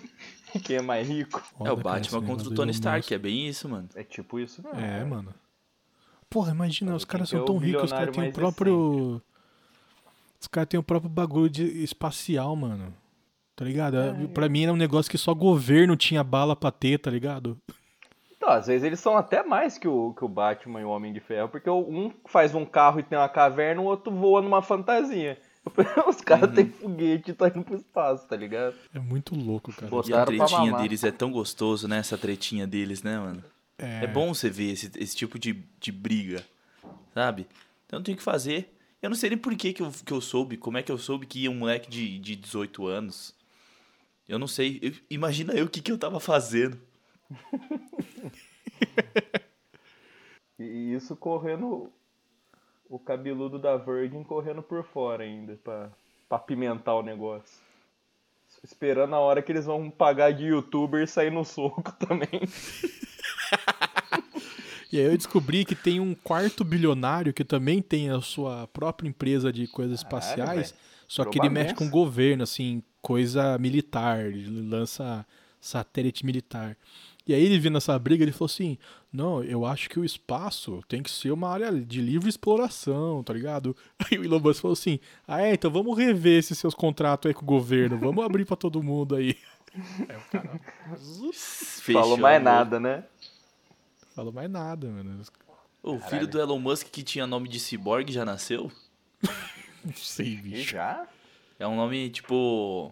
[0.63, 1.43] Quem é mais rico?
[1.61, 3.89] É o Batman contra o Tony Stark, é bem isso, mano.
[3.95, 4.79] É tipo isso mesmo.
[4.79, 5.33] É, mano.
[6.29, 9.23] Porra, imagina, os caras é são o tão ricos, os caras têm o próprio.
[10.39, 12.93] Os caras têm o próprio bagulho de espacial, mano.
[13.61, 13.99] Tá ligado?
[13.99, 17.59] É, pra mim era um negócio que só governo tinha bala pra ter, tá ligado?
[18.35, 21.13] Então, às vezes eles são até mais que o, que o Batman e o Homem
[21.13, 24.63] de Ferro, porque um faz um carro e tem uma caverna, o outro voa numa
[24.63, 25.39] fantasia.
[26.09, 26.55] Os caras Uhum.
[26.55, 28.75] têm foguete e tá indo pro espaço, tá ligado?
[28.95, 29.85] É muito louco, cara.
[29.85, 31.99] E a Botaram tretinha deles é tão gostoso, né?
[31.99, 33.45] Essa tretinha deles, né, mano?
[33.79, 36.43] É, É bom você ver esse, esse tipo de, de briga,
[37.13, 37.47] sabe?
[37.87, 38.75] Então tem o que fazer.
[39.03, 40.97] Eu não sei nem por que, que, eu, que eu soube, como é que eu
[40.97, 43.39] soube que ia um moleque de, de 18 anos.
[44.31, 44.79] Eu não sei.
[44.81, 46.79] Eu- imagina eu o que, que eu tava fazendo.
[50.59, 51.91] E isso correndo.
[52.89, 55.91] O cabeludo da Virgin correndo por fora ainda, pra,
[56.29, 57.59] pra pimentar o negócio.
[58.65, 62.29] Esperando a hora que eles vão pagar de youtuber e sair no soco também.
[64.93, 69.09] E aí eu descobri que tem um quarto bilionário que também tem a sua própria
[69.09, 70.75] empresa de coisas espaciais,
[71.07, 75.27] só que ele mexe com o governo, assim, coisa militar, ele lança
[75.61, 76.77] satélite militar.
[77.27, 78.79] E aí ele vindo essa briga, ele falou assim,
[79.13, 83.33] não, eu acho que o espaço tem que ser uma área de livre exploração, tá
[83.33, 83.77] ligado?
[84.11, 84.99] Aí o Elon Musk falou assim,
[85.29, 88.57] ah é, então vamos rever esses seus contratos aí com o governo, vamos abrir pra
[88.57, 89.37] todo mundo aí.
[90.09, 90.61] Aí o cara
[91.33, 93.05] Fechou, Falou mais nada, né?
[94.15, 95.23] falou mais nada, mano.
[95.83, 98.71] O filho do Elon Musk que tinha nome de Cyborg já nasceu?
[99.85, 100.71] Não sei, E bicho.
[100.73, 101.07] já?
[101.61, 102.91] É um nome tipo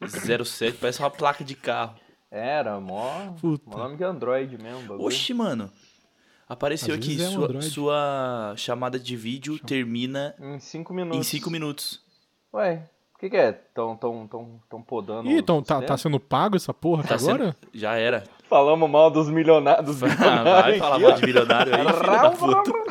[0.00, 1.94] ANM207, parece uma placa de carro.
[2.30, 3.70] Era, mó, Puta.
[3.70, 4.80] mó nome de Android mesmo.
[4.82, 5.04] bagulho.
[5.06, 5.70] Oxi, mano.
[6.48, 11.18] Apareceu Às aqui, é um sua, sua chamada de vídeo termina Em 5 minutos.
[11.18, 12.00] em 5 minutos.
[12.52, 12.82] Ué,
[13.14, 13.52] o que, que é?
[13.52, 15.30] Tão, tão, tão, tão podando.
[15.30, 17.56] Ih, então tá, tá sendo pago essa porra Tá sendo- agora?
[17.72, 18.24] Já era.
[18.48, 19.86] Falamos mal dos milionários.
[19.86, 22.83] Dos Ah, bilionários vai falar mal de milionário aí, filho da puta.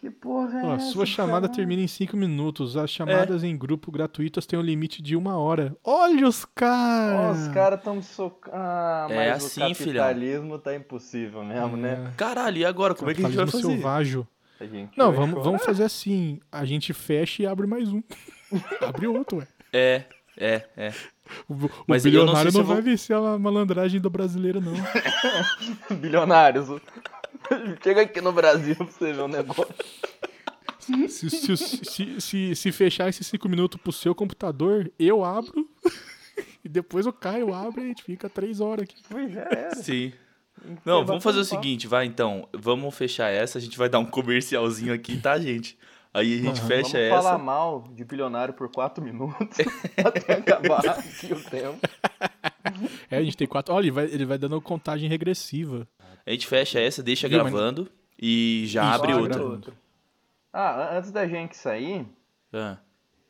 [0.00, 1.52] Que porra é Ó, essa, sua chamada cara?
[1.58, 2.74] termina em 5 minutos.
[2.74, 2.80] É.
[2.80, 5.76] As chamadas em grupo gratuitas têm um limite de uma hora.
[5.84, 7.40] Olha os caras!
[7.42, 8.56] os caras tão socando.
[8.56, 10.02] Ah, mas É o assim, filhão.
[10.06, 12.12] capitalismo tá impossível mesmo, né?
[12.16, 12.94] Caralho, e agora?
[12.94, 13.62] Como é que a gente vai fazer?
[13.66, 14.26] selvagem.
[14.58, 15.42] A gente Não, vamos, chorar.
[15.44, 16.40] vamos fazer assim.
[16.50, 18.02] A gente fecha e abre mais um.
[18.80, 19.46] abre outro, ué.
[19.72, 20.04] É,
[20.38, 20.92] é, é.
[21.48, 24.60] O, o Mas não bilionário não, se eu vai vou- vencer a malandragem do brasileiro,
[24.62, 24.72] não.
[25.96, 26.68] Bilionários.
[27.82, 29.74] Chega aqui no Brasil pra você ver um negócio.
[30.78, 35.68] se, se, se, se, se fechar esses 5 minutos pro seu computador, eu abro.
[36.64, 38.96] e depois o Caio abre e a gente fica 3 horas aqui.
[39.08, 39.74] Pois já era.
[39.76, 40.12] Sim.
[40.84, 42.46] Não, vamos fazer o seguinte, vai então.
[42.52, 45.78] Vamos fechar essa, a gente vai dar um comercialzinho aqui, tá, gente?
[46.12, 46.68] Aí a gente Aham.
[46.68, 47.22] fecha Vamos essa.
[47.22, 49.38] falar mal de bilionário por 4 minutos
[49.96, 51.78] até acabar aqui o tempo.
[53.10, 53.72] É, a gente tem quatro.
[53.74, 55.86] Olha, ele vai, ele vai dando contagem regressiva.
[56.30, 59.34] A gente fecha essa, deixa Viu, mas- gravando e já Isso, abre outra.
[59.38, 59.74] gravando.
[60.52, 62.06] Ah, antes da gente sair,
[62.52, 62.76] Ah,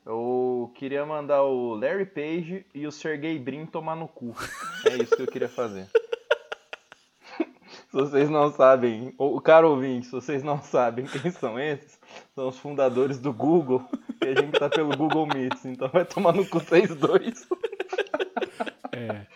[0.05, 4.35] eu queria mandar o Larry Page e o Sergey Brin tomar no cu.
[4.87, 5.87] É isso que eu queria fazer.
[7.89, 11.99] se vocês não sabem, o caro ouvinte, se vocês não sabem quem são esses,
[12.35, 13.83] são os fundadores do Google,
[14.23, 17.49] e a gente tá pelo Google Meets, então vai tomar no cu vocês dois.
[18.93, 19.27] É.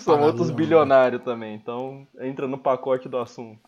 [0.00, 0.56] São outros né?
[0.56, 3.60] bilionários também, então entra no pacote do assunto.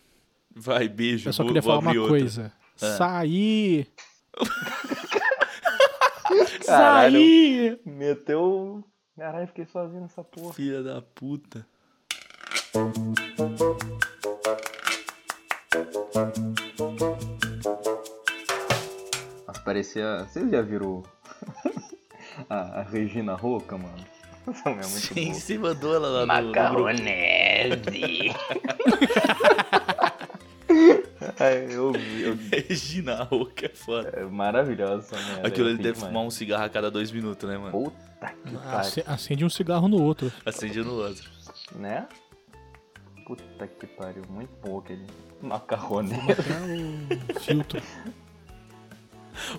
[0.54, 1.28] vai, beijo.
[1.28, 2.18] Eu só vou- queria vou falar uma abrir outra.
[2.18, 2.52] coisa.
[2.80, 2.96] É.
[2.96, 3.88] Sair!
[6.66, 7.18] Caralho.
[7.18, 7.80] Sair!
[7.86, 8.84] Meteu.
[9.16, 10.52] Caralho, fiquei sozinho nessa porra.
[10.52, 11.66] Filha da puta.
[19.46, 20.24] Nossa, parecia.
[20.24, 21.02] Vocês já viram
[22.48, 24.04] a, a Regina Roca, mano?
[24.48, 25.34] Essa mulher é muito Sim, boa.
[25.34, 26.26] você mandou ela lá.
[26.26, 28.34] Macarronese.
[31.38, 32.48] Ai, eu vi, eu vi.
[32.68, 34.08] Regina Roca é foda.
[34.10, 35.46] É maravilhosa essa mulher.
[35.46, 36.12] Aquilo ele deve demais.
[36.12, 37.72] fumar um cigarro a cada dois minutos, né, mano?
[37.72, 37.96] Puta
[38.44, 39.14] que Ace- pariu.
[39.14, 40.32] Acende um cigarro no outro.
[40.44, 41.28] Acende no outro.
[41.74, 42.06] Né?
[43.26, 44.22] Puta que pariu.
[44.28, 45.06] Muito bom aquele
[45.42, 46.22] macarronese.
[47.40, 47.82] Filtro.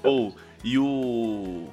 [0.03, 1.67] Ou, e o.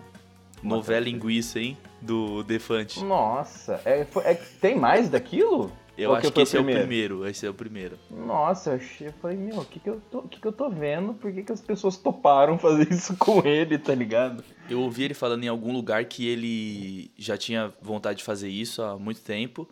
[0.62, 1.76] Novela Linguiça, hein?
[2.04, 3.02] Do Defante.
[3.02, 5.72] Nossa, é, é- tem mais daquilo?
[5.96, 7.26] Eu Ou acho que foi esse é o primeiro.
[7.26, 7.98] Esse é o primeiro.
[8.10, 10.68] Nossa, eu achei, eu falei, meu, o que que eu tô, que que eu tô
[10.68, 11.14] vendo?
[11.14, 14.44] Por que que as pessoas toparam fazer isso com ele, tá ligado?
[14.68, 18.82] Eu ouvi ele falando em algum lugar que ele já tinha vontade de fazer isso
[18.82, 19.68] há muito tempo.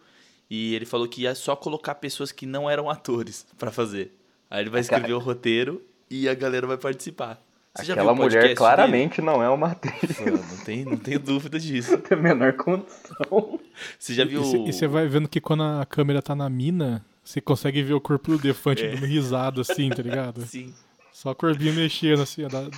[0.48, 4.16] E ele falou que ia só colocar pessoas que não eram atores pra fazer.
[4.48, 7.42] Aí ele vai escrever o roteiro e a galera vai participar.
[7.74, 10.00] Você já Aquela mulher claramente não é uma atriz.
[10.18, 10.30] dele?
[10.32, 11.92] Mano, não, tem, não tenho dúvida disso.
[11.92, 13.58] Não tem a menor condição.
[13.98, 14.42] Você já viu.
[14.66, 18.00] E você vai vendo que quando a câmera tá na mina, você consegue ver o
[18.00, 18.94] corpo do Defante É.
[18.94, 20.44] dando risada assim, tá ligado?
[20.46, 20.74] Sim.
[21.12, 22.46] Só o corpinho mexendo assim.
[22.46, 22.68] dá-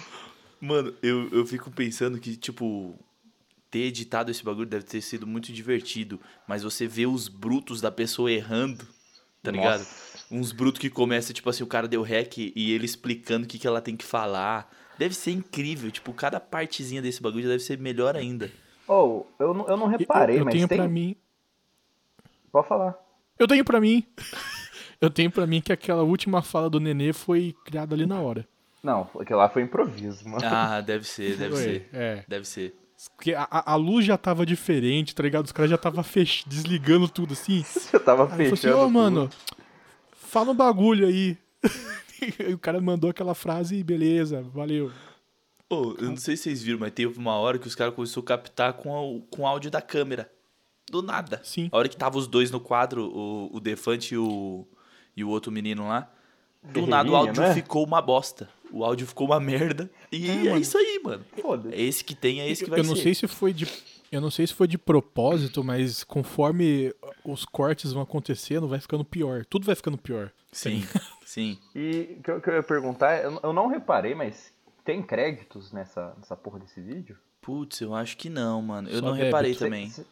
[0.61, 2.97] Mano, eu, eu fico pensando que, tipo,
[3.71, 6.21] ter editado esse bagulho deve ter sido muito divertido.
[6.47, 8.87] Mas você vê os brutos da pessoa errando,
[9.43, 9.85] tá ligado?
[10.37, 13.59] Uns brutos que começa, tipo assim, o cara deu rec e ele explicando o que,
[13.59, 14.71] que ela tem que falar.
[14.99, 18.51] Deve ser incrível, tipo, cada partezinha desse bagulho já deve ser melhor ainda.
[18.89, 20.79] Oh, eu, não- eu não Eu- reparei, eu, mas tenho tem...
[20.79, 21.17] pra mim.
[22.53, 22.95] Pode falar.
[23.39, 24.05] Eu tenho pra mim.
[25.01, 28.49] Eu tenho pra mim que aquela última fala do Nenê foi criada ali na hora.
[28.83, 30.41] Não, aquilo lá foi improviso, mano.
[30.47, 31.89] Ah, deve ser, deve Foi, ser.
[31.93, 32.25] É.
[32.27, 32.75] Deve ser.
[33.15, 35.45] Porque a, a- luz já tava diferente, tá ligado?
[35.45, 36.49] Os caras já tava fech...
[36.49, 37.63] desligando tudo assim.
[37.93, 38.77] Eu tava Aí eu falei assim, fechando.
[38.79, 38.93] ô tudo.
[38.93, 39.31] mano,
[40.35, 41.39] fala um bagulho aí.
[42.55, 44.91] O cara mandou aquela frase e beleza, valeu.
[45.69, 48.23] Ô, eu não sei se vocês viram, mas teve uma hora que os caras começaram
[48.23, 50.31] a captar com, a- com o áudio da câmera.
[50.91, 51.41] Do nada.
[51.45, 51.69] Sim.
[51.71, 54.67] A hora que tava os dois no quadro, o, o Defante e o,
[55.15, 56.11] e o outro menino lá.
[56.65, 57.55] Do nada o áudio né?
[57.55, 58.49] ficou uma bosta.
[58.73, 59.91] O áudio ficou uma merda.
[60.11, 61.25] E é, isso aí, mano.
[61.41, 61.75] Foda-se.
[61.75, 63.03] É esse que tem, é esse que vai eu não ser.
[63.03, 63.69] sei se foi de
[64.11, 66.95] eu não sei se foi de propósito, mas conforme
[67.25, 69.45] os cortes vão acontecendo, vai ficando pior.
[69.45, 70.31] Tudo vai ficando pior.
[70.53, 70.87] Sim,
[71.27, 71.59] sim.
[71.75, 74.53] E o que, eu- que eu ia perguntar, eu, eu não reparei, mas
[74.85, 77.17] tem créditos nessa, nessa porra desse vídeo?
[77.43, 78.89] Putz, eu acho que não, mano.
[78.89, 79.25] Eu Só não débito.
[79.27, 79.91] reparei Cê- também.
[79.91, 80.05] cê-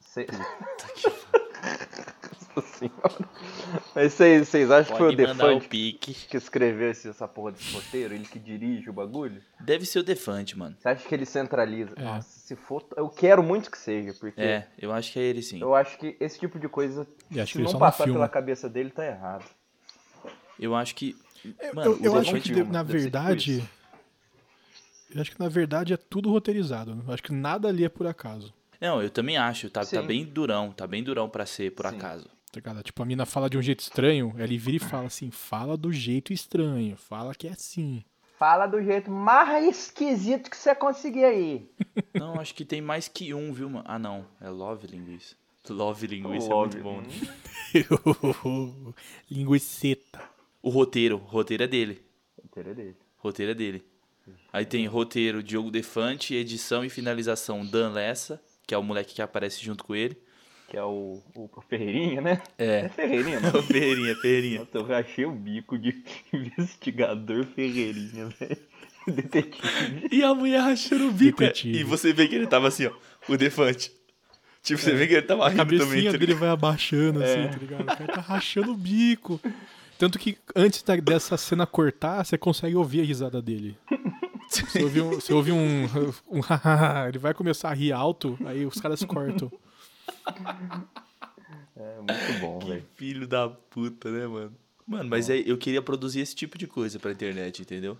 [0.00, 0.26] cê-
[2.56, 3.28] Nossa senhora.
[3.94, 6.14] Mas vocês vocês acham que foi o Pode Defante pique.
[6.28, 8.14] que escreveu esse- essa porra desse roteiro?
[8.14, 9.40] Ele que dirige o bagulho?
[9.60, 10.76] Deve ser o Defante, mano.
[10.78, 11.94] Você acha que ele centraliza?
[11.96, 12.02] É.
[12.02, 12.84] Nossa, se for.
[12.96, 15.60] Eu quero muito que seja, porque É, eu acho que é ele sim.
[15.60, 17.06] eu acho que esse tipo de coisa,
[17.38, 19.44] acho se não passar pela cabeça dele, tá errado.
[20.58, 21.16] Eu acho que.
[21.60, 23.64] Eu- Mano, eu, eu acho que de- na verdade,
[25.14, 27.02] eu acho que na verdade é tudo roteirizado.
[27.06, 28.52] Eu acho que nada ali é por acaso.
[28.80, 29.68] Não, eu também acho.
[29.68, 30.72] Tá, tá bem durão.
[30.72, 31.96] Tá bem durão pra ser por Sim.
[31.96, 32.28] acaso.
[32.52, 32.82] Tá ligado?
[32.82, 35.92] Tipo, a mina fala de um jeito estranho, ela vira e fala assim, fala do
[35.92, 38.04] jeito estranho, fala que é assim.
[38.36, 41.70] Fala do jeito mais esquisito que você conseguir aí.
[42.14, 43.84] Não, acho que tem mais que um, viu, mano?
[43.86, 44.26] Ah, não.
[44.40, 45.36] É Love Linguiça.
[45.68, 46.78] Love Linguiça Love.
[46.78, 47.00] é muito bom.
[47.02, 48.94] né?
[49.30, 50.20] Linguiceta.
[50.62, 51.16] O roteiro.
[51.16, 52.02] O roteiro é dele.
[52.44, 52.96] Inteiro é dele.
[53.18, 53.84] Roteiro é dele.
[54.52, 59.22] Aí tem roteiro Diogo Defante, edição e finalização Dan Lessa, que é o moleque que
[59.22, 60.16] aparece junto com ele.
[60.70, 62.40] Que é o, o Ferreirinha, né?
[62.56, 62.88] É É.
[62.88, 63.62] Ferreirinha, O mano.
[63.66, 64.58] Ferreirinha, Ferreirinha.
[64.60, 66.02] Nossa, eu rachei o bico de
[66.32, 68.56] investigador Ferreirinha, velho.
[69.06, 70.08] Detetive.
[70.12, 71.42] E a mulher rachando o bico.
[71.42, 71.46] é.
[71.48, 71.78] Detetive.
[71.80, 72.92] E você vê que ele tava assim, ó.
[73.28, 73.90] O Defante.
[74.62, 75.78] Tipo, você vê que ele tava A rindo também.
[75.78, 77.80] cabecinha tá dele vai abaixando assim, tá ligado?
[77.82, 79.40] O cara tá rachando o bico.
[79.98, 83.76] Tanto que antes da- dessa cena cortar, você consegue ouvir a risada dele.
[84.48, 85.10] Você ouve um.
[85.12, 85.88] Você ouve um,
[86.30, 89.50] um hahaha, ele vai começar a rir alto, aí os caras cortam.
[91.76, 92.86] É muito bom, Que velho.
[92.96, 94.52] filho da puta, né, mano?
[94.86, 97.96] Mano, mas é, eu queria produzir esse tipo de coisa pra internet, entendeu?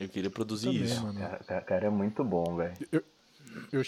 [0.00, 1.02] Eu queria produzir Também, isso.
[1.02, 1.18] mano.
[1.18, 2.74] Cara, cara, é muito bom, velho.
[2.90, 3.04] Eu,
[3.72, 3.82] eu-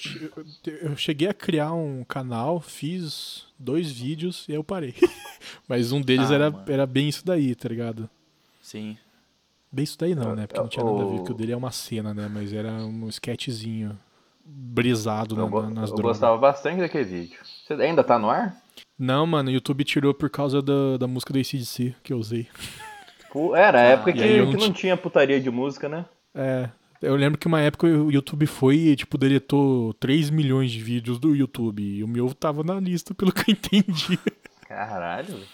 [0.82, 4.94] eu cheguei a criar um canal, fiz dois vídeos e aí eu parei.
[5.68, 6.64] Mas um deles Ah, era, mano.
[6.70, 8.08] era bem isso daí, tá ligado?
[8.62, 8.96] Sim.
[9.72, 10.46] Bem isso daí não, né?
[10.46, 12.28] Porque não tinha nada a ver, porque o dele é uma cena, né?
[12.28, 13.98] Mas era um sketchzinho
[14.52, 16.16] brisado Eu, na- nas eu drogas.
[16.18, 17.38] gostava bastante daquele vídeo.
[17.66, 18.56] Você ainda tá no ar?
[18.98, 22.46] Não, mano, o YouTube tirou por causa da, da música do ACDC que eu usei.
[23.56, 26.04] Era a época Ah, que, e eu que não tinha putaria de música, né?
[26.34, 26.68] É.
[27.00, 31.18] Eu lembro que uma época o YouTube foi e, tipo, deletou 3 milhões de vídeos
[31.18, 31.82] do YouTube.
[31.82, 34.18] E o meu tava na lista, pelo que eu entendi.
[34.68, 35.28] Caralho.
[35.28, 35.46] velho.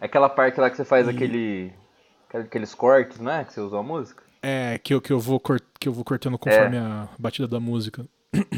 [0.00, 1.72] Aquela parte lá que você faz aquele.
[2.32, 3.44] Aqueles cortes, não é?
[3.44, 4.22] Que você usa a música?
[4.42, 7.58] É, que eu, que eu, vou, cort, que eu vou cortando conforme a batida da
[7.60, 8.06] música.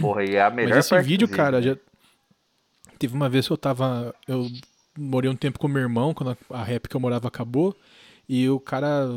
[0.01, 1.69] Porra, e é a melhor Mas esse vídeo, cara, né?
[1.69, 1.77] já.
[2.99, 4.15] Teve uma vez que eu tava.
[4.27, 4.49] Eu
[4.97, 7.77] morei um tempo com meu irmão, quando a, a rap que eu morava acabou.
[8.29, 9.09] E o cara.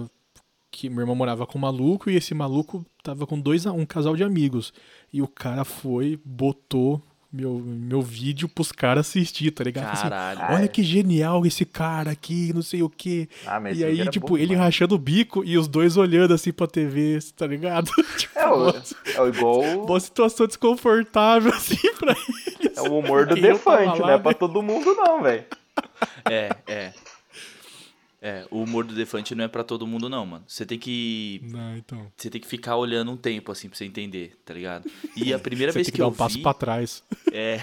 [0.72, 4.16] que Meu irmão morava com um maluco e esse maluco tava com dois, um casal
[4.16, 4.74] de amigos.
[5.12, 9.91] E o cara foi, botou meu, meu vídeo pros caras assistir, tá ligado?
[9.91, 10.53] Assim, Caralho.
[10.55, 13.29] Olha que genial esse cara aqui, não sei o quê.
[13.45, 14.65] Ah, mas E aí, tipo, bom ele demais.
[14.65, 17.89] rachando o bico e os dois olhando assim pra TV, tá ligado?
[18.17, 19.61] tipo, É, o, é o igual.
[19.86, 22.13] uma situação desconfortável, assim, pra
[22.59, 22.77] eles.
[22.77, 24.38] É o humor do Defante, não é pra né?
[24.38, 25.45] todo mundo, não, velho.
[26.29, 26.93] É, é.
[28.24, 30.43] É, o humor do Defante não é pra todo mundo, não, mano.
[30.47, 31.41] Você tem que.
[31.43, 32.05] Não, então.
[32.15, 34.88] Você tem que ficar olhando um tempo, assim, pra você entender, tá ligado?
[35.15, 36.43] E a primeira Você vez tem que, que, dar eu um passo vi.
[36.43, 37.03] pra trás.
[37.34, 37.59] É,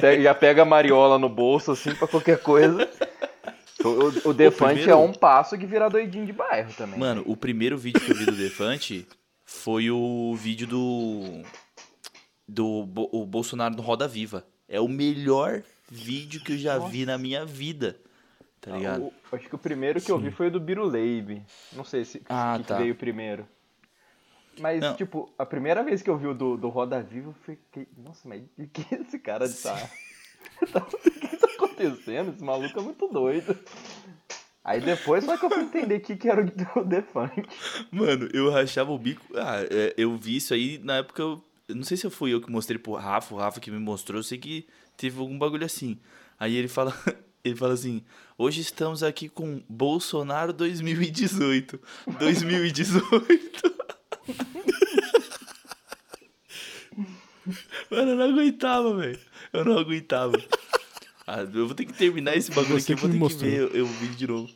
[0.00, 2.88] Pe- Já pega a mariola no bolso, assim, pra qualquer coisa.
[3.84, 6.96] O, o Defante primeiro- é um passo que vira doidinho de bairro também.
[6.98, 9.04] Mano, o primeiro vídeo que eu vi do Defante
[9.44, 11.42] foi o vídeo do.
[12.46, 14.46] Do o Bolsonaro no Roda Viva.
[14.68, 17.96] É o melhor vídeo que eu já vi na minha vida.
[18.62, 19.02] Tá ligado?
[19.02, 21.44] O- acho que o primeiro que eu vi foi o do Biruleibe.
[21.72, 22.78] Não sei se Ah, que, que tá.
[22.78, 23.46] veio primeiro.
[24.58, 24.94] Mas, Não.
[24.94, 28.28] tipo, a primeira vez que eu vi o do, do Roda Viva, eu fiquei, nossa,
[28.28, 29.74] mas o que esse cara tá...
[30.72, 32.32] tá- O que tá acontecendo?
[32.32, 33.58] Esse maluco é muito doido.
[34.64, 37.42] Aí depois só que eu fui entender o que, que era o o Defante.
[37.90, 39.24] Mano, eu rachava o bico.
[39.34, 41.20] Ah, é, eu vi isso aí na época.
[41.20, 43.78] Eu, eu não sei se fui eu que mostrei pro Rafa, o Rafa que me
[43.80, 44.20] mostrou.
[44.20, 45.98] Eu sei que teve algum bagulho assim.
[46.38, 46.94] Aí ele fala.
[47.44, 48.04] Ele fala assim:
[48.42, 51.78] hoje estamos aqui com Bolsonaro 2018.
[52.18, 53.72] 2018.
[57.90, 59.18] Mano, eu não aguentava, velho.
[59.52, 60.40] Eu não aguentava.
[61.26, 63.60] Ah, eu vou ter que terminar esse bagulho Você aqui, eu vou ter que ver
[63.60, 64.50] eu, eu vi de novo.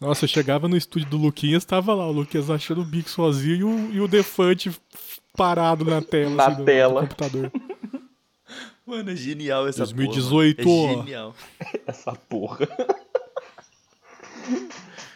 [0.00, 3.56] Nossa, eu chegava no estúdio do Luquinhas, tava lá o Luquinhas achando o bico sozinho
[3.56, 4.70] e o, e o Defante
[5.34, 6.30] parado na tela.
[6.34, 7.00] Na assim, do- tela.
[7.02, 7.50] Do computador.
[8.86, 10.88] Mano, é genial essa 2018, porra.
[10.88, 10.98] mano.
[10.98, 11.00] ó.
[11.00, 11.34] É genial.
[11.86, 12.68] Essa porra.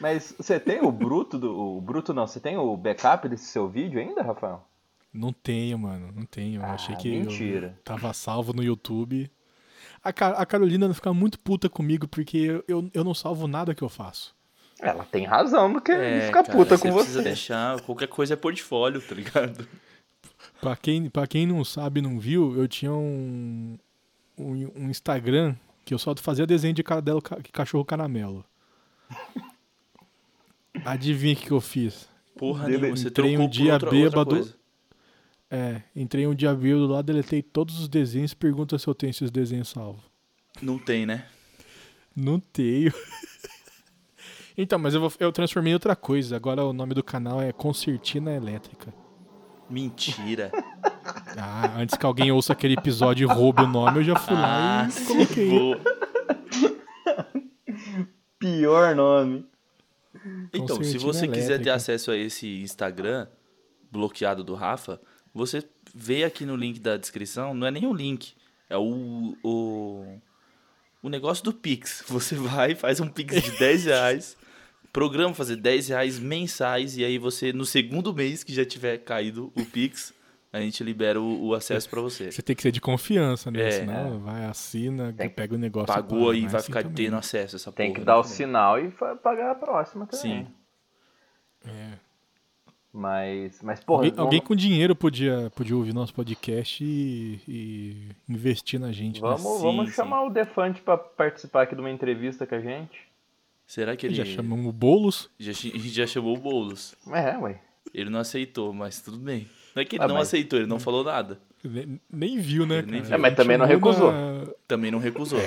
[0.00, 1.76] Mas você tem o bruto do.
[1.76, 4.66] O bruto não, você tem o backup desse seu vídeo ainda, Rafael?
[5.12, 6.10] Não tenho, mano.
[6.14, 6.62] Não tenho.
[6.62, 7.74] Ah, achei que mentira.
[7.76, 9.30] eu tava salvo no YouTube.
[10.02, 13.74] A, Ca- a Carolina fica muito puta comigo porque eu, eu, eu não salvo nada
[13.74, 14.34] que eu faço.
[14.80, 17.24] Ela tem razão do que É, ficar cara, puta você com precisa você.
[17.24, 17.80] deixar.
[17.82, 19.68] Qualquer coisa é portfólio, tá ligado?
[20.60, 23.78] Pra quem, pra quem não sabe, não viu, eu tinha um,
[24.36, 25.54] um, um Instagram
[25.84, 28.44] que eu só fazia desenho de cadelo, ca- cachorro caramelo.
[30.84, 32.08] Adivinha o que, que eu fiz?
[32.36, 34.30] Porra Dele- nenhuma, você entrei um dia outra, outra bêbado.
[34.30, 34.54] coisa.
[35.50, 39.10] É, entrei um dia bêbado lá, deletei todos os desenhos e pergunta se eu tenho
[39.10, 40.02] esses desenhos salvos.
[40.62, 41.26] Não tem, né?
[42.14, 42.92] Não tenho.
[44.56, 46.36] então, mas eu, vou, eu transformei em outra coisa.
[46.36, 48.92] Agora o nome do canal é Concertina Elétrica.
[49.70, 50.50] Mentira.
[51.38, 54.82] Ah, antes que alguém ouça aquele episódio e roube o nome, eu já fui lá
[54.82, 55.80] ah, e sim, coloquei.
[58.38, 59.46] Pior nome.
[60.52, 61.74] Então, se você quiser ter elétrica.
[61.74, 63.26] acesso a esse Instagram
[63.90, 65.00] bloqueado do Rafa,
[65.32, 65.64] você
[65.94, 68.34] vê aqui no link da descrição, não é nem o link,
[68.68, 70.04] é o, o,
[71.02, 72.04] o negócio do Pix.
[72.08, 74.36] Você vai, faz um Pix de 10 reais,
[74.92, 79.52] programa fazer 10 reais mensais, e aí você, no segundo mês que já tiver caído
[79.56, 80.12] o Pix,
[80.52, 82.30] a gente libera o, o acesso pra você.
[82.32, 83.62] Você tem que ser de confiança, né?
[83.68, 83.70] É.
[83.70, 85.86] Senão vai, assina, Tem- pega o negócio.
[85.94, 86.32] Pagou paga.
[86.32, 87.04] aí, Não é vai assim ficar também.
[87.06, 88.28] tendo acesso a essa Tem porra, que dar o né?
[88.28, 88.90] sinal e
[89.22, 90.44] pagar a próxima também.
[90.44, 91.70] Sim.
[91.70, 91.92] É.
[92.92, 98.08] Mas, mas porra, Alguém, vamos- alguém com dinheiro podia, podia ouvir nosso podcast e, e
[98.28, 99.22] investir na gente.
[99.22, 99.28] né?
[99.28, 99.94] vamos, Sim, vamos sim.
[99.94, 103.08] chamar o Defante pra participar aqui de uma entrevista com a gente.
[103.70, 105.30] Será que ele Já chamamos o Boulos.
[105.38, 106.96] já, chi- já chamou o Boulos?
[107.12, 107.60] É, ué.
[107.94, 109.46] Ele não aceitou, mas tudo bem.
[109.76, 111.40] Não é que ele Ah, não mas- aceitou, ele não falou nada.
[111.62, 113.14] Nem, nem viu, né, nem viu.
[113.14, 114.10] É, mas também não Chamou recusou.
[114.12, 115.40] na- Também não recusou.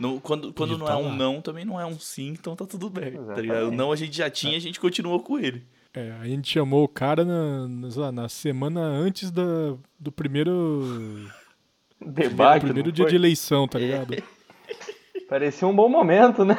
[0.00, 1.14] No- quando quando não tá é um lá.
[1.14, 3.12] não, também não é um sim, então tá tudo bem.
[3.12, 3.68] Tá ligado?
[3.68, 5.62] O não a gente já tinha, a gente continuou com ele.
[5.94, 11.28] É, a gente chamou o cara na, na, na semana antes da, do primeiro,
[12.00, 12.62] Debate.
[12.64, 13.10] primeiro não dia foi?
[13.10, 14.20] de eleição, tá ligado?
[15.28, 16.56] Parecia um bom momento, né?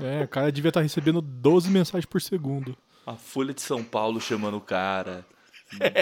[0.00, 2.76] É, o cara devia estar recebendo 12 mensagens por segundo.
[3.06, 5.24] A Folha de São Paulo chamando o cara.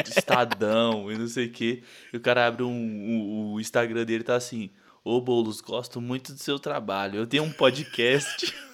[0.07, 1.83] Estadão e não sei o quê.
[2.13, 4.71] E o cara abre um, um- o Instagram dele e tá assim.
[5.05, 7.17] Ô Boulos, gosto muito do seu trabalho.
[7.19, 8.53] Eu tenho um podcast.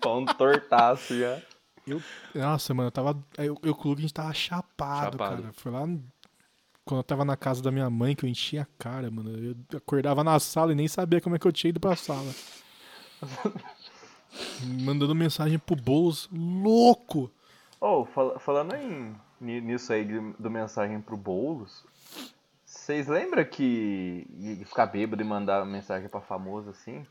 [0.00, 1.36] Tá um tortaço já.
[1.84, 2.00] Eu,
[2.32, 3.20] nossa, mano, eu tava.
[3.36, 5.42] Eu, eu com o Luke, a gente tava chapado, Chapado.
[5.42, 5.52] cara.
[5.52, 5.80] Foi lá
[6.84, 9.36] quando eu tava na casa da minha mãe que eu enchia a cara, mano.
[9.36, 12.32] Eu acordava na sala e nem sabia como é que eu tinha ido pra sala.
[14.84, 17.30] Mandando mensagem pro Boulos, louco!
[17.80, 21.84] Oh, fal- falando em, ni- nisso aí do mensagem pro Boulos,
[22.64, 24.26] vocês lembram que
[24.66, 27.04] ficar bêbado e mandar mensagem pra famoso assim?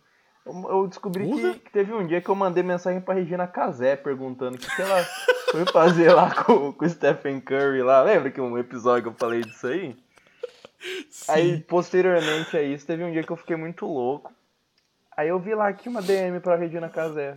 [0.45, 4.55] Eu, descobri que, que teve um dia que eu mandei mensagem pra Regina Casé perguntando
[4.55, 5.03] o que, que ela
[5.51, 8.01] foi fazer lá com, com o Stephen Curry lá.
[8.01, 9.95] Lembra que um episódio que eu falei disso aí?
[11.27, 14.31] Aí, posteriormente a isso, teve um dia que eu fiquei muito louco.
[15.19, 17.33] Aí eu vi lá aqui uma DM pra Regina Casé.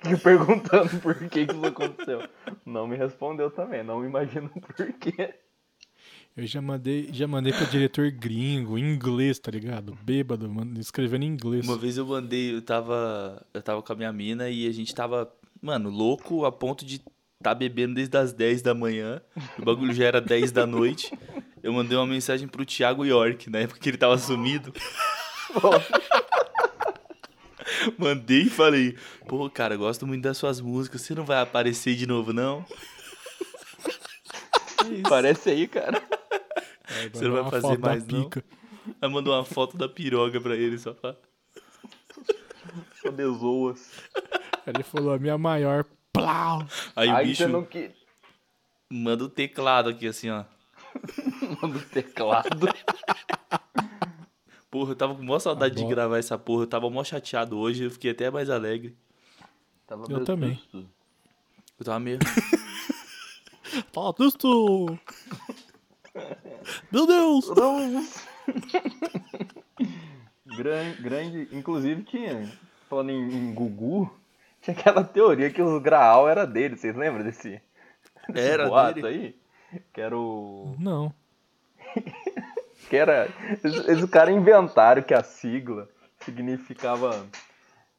[0.00, 2.28] Que perguntando por que, que isso aconteceu.
[2.66, 5.32] Não me respondeu também, não me imagino por quê.
[6.36, 9.96] Eu já mandei, já mandei pra diretor gringo, em inglês, tá ligado?
[10.02, 11.68] Bêbado, mano, escrevendo em inglês.
[11.68, 13.46] Uma vez eu mandei, eu tava.
[13.54, 17.00] Eu tava com a minha mina e a gente tava, mano, louco a ponto de
[17.40, 19.22] tá bebendo desde as 10 da manhã.
[19.56, 21.16] O bagulho já era 10 da noite.
[21.62, 24.72] Eu mandei uma mensagem pro Thiago York, na época que ele tava sumido.
[27.98, 28.96] Mandei e falei,
[29.26, 32.64] pô, cara, gosto muito das suas músicas, você não vai aparecer de novo, não?
[35.08, 36.02] Parece aí, cara.
[36.88, 38.24] É, Você não vai fazer mais, não?
[38.24, 38.44] pica.
[39.00, 41.14] Aí mandou uma foto da piroga pra ele, só pra...
[43.00, 43.90] Só bezoas.
[44.66, 45.84] Ele falou, a minha maior.
[46.12, 46.66] Plau!
[46.94, 47.66] Aí o Aí bicho você não
[48.90, 50.44] manda o teclado aqui, assim, ó.
[51.62, 52.68] Manda o teclado.
[54.72, 56.62] Porra, eu tava com maior saudade de gravar essa porra.
[56.62, 58.96] Eu tava mó chateado hoje, eu fiquei até mais alegre.
[59.86, 60.54] Tava Eu também.
[60.72, 60.88] bezoso.
[61.78, 62.18] Eu tava meio...
[63.92, 64.98] Fala, Tusto!
[66.90, 67.50] Meu Deus!
[70.56, 71.48] grande, grande.
[71.52, 72.50] Inclusive tinha,
[72.88, 74.10] falando em, em Gugu,
[74.62, 76.78] tinha aquela teoria que o Graal era dele.
[76.78, 77.60] Vocês lembram desse,
[78.30, 79.36] desse Era boato dele?
[79.72, 79.82] aí?
[79.92, 80.74] Que era o.
[80.78, 81.12] Não.
[82.96, 83.28] Era.
[83.62, 85.88] Eles, o cara inventaram que a sigla
[86.20, 87.26] significava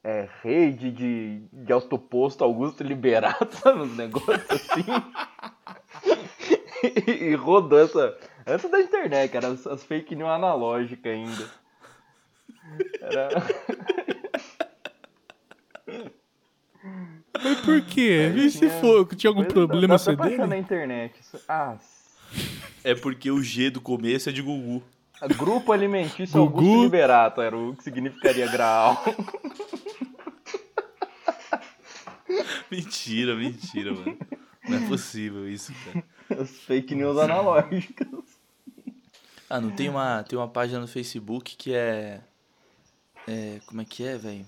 [0.04, 3.82] é, rede de, de autoposto Augusto Liberato, sabe?
[3.82, 4.86] Uns negócios assim.
[7.08, 8.18] e, e rodou essa.
[8.46, 11.50] Antes da internet, eram as, as fake news analógicas ainda.
[13.02, 13.30] Era.
[17.42, 18.32] Mas por quê?
[18.34, 21.20] Aí E se for, tinha algum problema dá ser pra achar na internet.
[21.48, 21.78] Ah,
[22.84, 24.84] É porque o G do começo é de Gugu.
[25.38, 26.58] Grupo Alimentício Gugu.
[26.58, 29.02] Augusto Liberato era o que significaria Graal.
[32.70, 34.18] Mentira, mentira, mano.
[34.68, 36.04] Não é possível isso, cara.
[36.42, 38.08] As fake news analógicas.
[39.50, 42.22] Ah, não tem uma, tem uma página no Facebook que é.
[43.28, 43.60] É.
[43.68, 44.46] Como é que é, velho?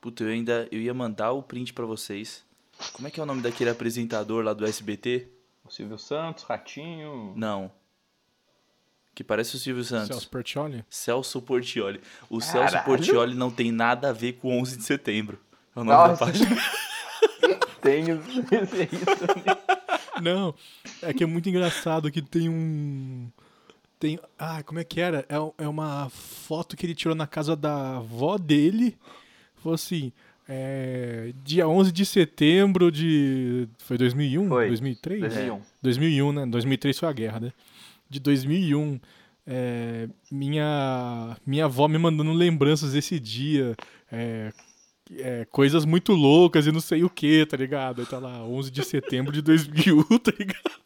[0.00, 0.66] Puta, eu ainda.
[0.72, 2.44] Eu ia mandar o print pra vocês.
[2.92, 5.28] Como é que é o nome daquele apresentador lá do SBT?
[5.68, 7.34] O Silvio Santos, Ratinho.
[7.36, 7.70] Não.
[9.14, 10.08] Que parece o Silvio Santos.
[10.08, 10.84] Celso Portioli?
[10.88, 12.00] Celso Portioli.
[12.30, 12.70] O Caralho.
[12.70, 15.38] Celso Portioli não tem nada a ver com 11 de setembro.
[15.76, 16.24] É o nome da Nossa.
[16.24, 16.48] página.
[17.82, 20.20] Tem isso, isso, isso.
[20.20, 20.52] Não,
[21.00, 23.30] é que é muito engraçado que tem um.
[24.00, 24.18] Tem.
[24.36, 25.24] Ah, como é que era?
[25.28, 28.98] É, é uma foto que ele tirou na casa da avó dele.
[29.56, 30.12] Falou assim.
[30.48, 33.68] É, dia 11 de setembro de.
[33.78, 34.48] Foi 2001?
[34.48, 34.68] Foi.
[34.68, 35.20] 2003?
[35.20, 35.60] 2001.
[35.82, 36.46] 2001, né?
[36.46, 37.52] 2003 foi a guerra, né?
[38.08, 38.98] De 2001.
[39.46, 43.76] é, minha, minha avó me mandando lembranças desse dia.
[44.10, 44.50] é,
[45.16, 48.00] é, coisas muito loucas e não sei o que, tá ligado?
[48.00, 50.80] Aí tá lá, 11 de setembro de 2001, tá ligado?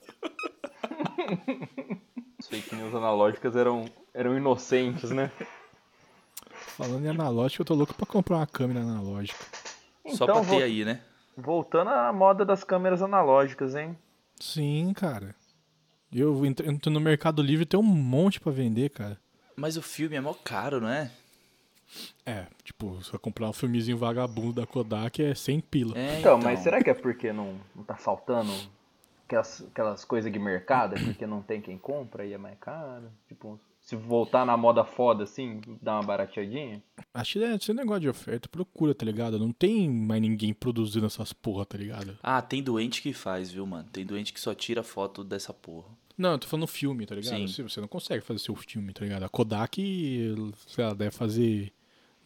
[2.39, 5.31] As fake news analógicas eram, eram inocentes, né?
[6.77, 9.45] Falando em analógico, eu tô louco pra comprar uma câmera analógica.
[10.15, 11.01] Só pra Então, ter aí, né?
[11.37, 13.97] Voltando à moda das câmeras analógicas, hein?
[14.41, 15.35] Sim, cara.
[16.13, 19.19] Eu entro no Mercado Livre tem um monte pra vender, cara.
[19.57, 21.11] Mas o filme é mó caro, não é?
[22.25, 25.99] É, tipo, se eu comprar um filmezinho vagabundo da Kodak é 100 pila.
[25.99, 28.51] É, Então, mas será que é porque não, não tá faltando
[29.27, 30.97] aquelas, aquelas coisas de mercado?
[30.97, 33.11] É porque não tem quem compra e é mais caro?
[33.29, 33.61] Tipo,
[33.93, 36.83] se voltar na moda foda assim, dá uma barateadinha?
[37.13, 39.39] Acho que é, esse negócio de oferta, procura, tá ligado?
[39.39, 42.17] Não tem mais ninguém produzindo essas porra, tá ligado?
[42.23, 43.87] Ah, tem doente que faz, viu, mano?
[43.93, 45.89] Tem doente que só tira foto dessa porra.
[46.17, 47.37] Não, eu tô falando filme, tá ligado?
[47.37, 47.47] Sim.
[47.47, 49.25] Você- Você não consegue fazer seu filme, tá ligado?
[49.25, 49.83] A Kodak,
[50.69, 51.73] sei lá, deve fazer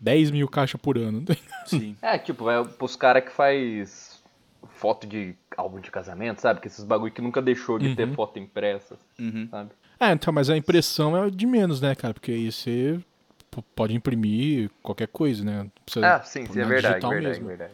[0.01, 1.25] 10 mil caixas por ano.
[1.67, 1.97] Sim.
[2.03, 4.06] É, tipo, é pros caras que faz
[4.69, 6.61] foto de álbum de casamento, sabe?
[6.61, 8.15] Que esses bagulho que nunca deixou de ter Uhum.
[8.15, 9.49] foto impressa, Uhum.
[9.51, 9.71] sabe?
[9.99, 12.13] É, então, mas a impressão é de menos, né, cara?
[12.13, 13.01] Porque aí você
[13.75, 15.71] pode imprimir qualquer coisa, né?
[15.85, 17.47] Precisa Ah, sim, sim, é verdade, verdade, mesmo.
[17.47, 17.73] verdade.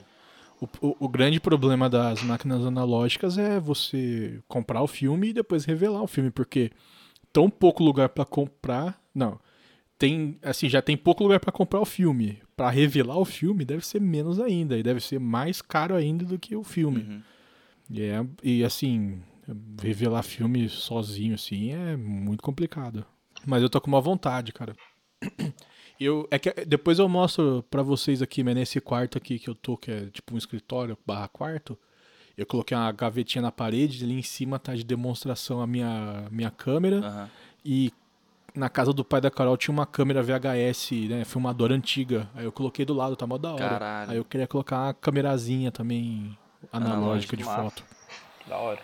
[0.60, 5.64] O, o- o grande problema das máquinas analógicas é você comprar o filme e depois
[5.64, 6.70] revelar o filme, porque
[7.32, 9.00] tão pouco lugar pra comprar.
[9.12, 9.40] Não.
[9.98, 12.40] Tem, assim, já tem pouco lugar pra comprar o filme.
[12.62, 16.38] Pra revelar o filme deve ser menos ainda, e deve ser mais caro ainda do
[16.38, 17.00] que o filme.
[17.00, 17.22] Uhum.
[17.90, 19.20] E, é, e assim,
[19.82, 23.04] revelar filme sozinho, assim, é muito complicado.
[23.44, 24.76] Mas eu tô com uma vontade, cara.
[25.98, 29.54] Eu, é que depois eu mostro pra vocês aqui, mas nesse quarto aqui que eu
[29.54, 31.78] tô, que é tipo um escritório barra quarto,
[32.36, 36.50] eu coloquei uma gavetinha na parede, ali em cima tá de demonstração a minha, minha
[36.50, 37.30] câmera, Aham.
[37.64, 37.92] e
[38.54, 42.28] na casa do pai da Carol tinha uma câmera VHS, né, filmadora antiga.
[42.34, 43.68] Aí eu coloquei do lado, tá mó da hora.
[43.68, 44.10] Caralho.
[44.10, 46.36] Aí eu queria colocar uma camerazinha também
[46.72, 47.62] analógica Analógica, de massa.
[47.62, 47.84] foto.
[48.46, 48.80] Da hora.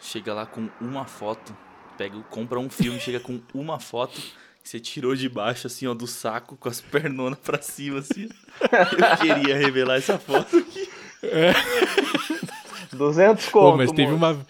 [0.00, 1.56] Chega lá com uma foto,
[1.96, 4.20] pega, compra um filme, chega com uma foto
[4.62, 8.28] que você tirou de baixo, assim, ó, do saco, com as pernonas pra cima, assim.
[8.60, 10.88] Eu queria revelar essa foto aqui.
[12.92, 14.16] 200 Pô, conto, mas teve moço.
[14.16, 14.46] uma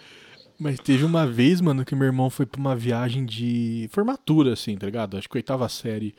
[0.59, 4.77] mas teve uma vez, mano, que meu irmão foi pra uma viagem de formatura, assim,
[4.77, 5.17] tá ligado?
[5.17, 6.13] Acho que oitava série.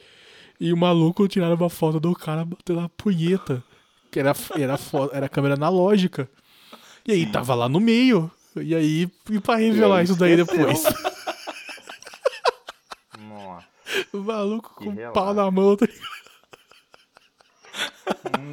[0.58, 3.62] E o maluco tiraram uma foto do cara batendo a punheta.
[4.10, 6.28] Que era, era, fo- era câmera analógica.
[7.06, 8.30] E aí tava lá no meio.
[8.56, 10.82] E aí, e pra revelar isso daí depois?
[13.18, 13.66] Nossa,
[14.12, 15.76] O maluco Que com o pau na mão.
[15.76, 16.10] tá ligado?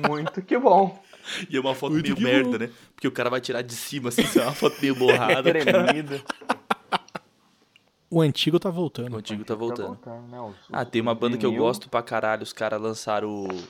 [0.07, 1.01] muito que bom.
[1.49, 2.57] E é uma foto Muito meio merda, bom.
[2.65, 2.69] né?
[2.95, 5.51] Porque o cara vai tirar de cima, assim, é uma foto meio borrada.
[5.53, 5.83] cara.
[5.83, 6.21] Tremida.
[8.09, 9.13] O antigo tá voltando.
[9.13, 9.87] O antigo tá voltando.
[9.87, 10.39] voltando, né?
[10.39, 12.43] Os- Ah, os- tem uma os banda que eu gosto pra caralho.
[12.43, 13.63] Os caras lançaram o,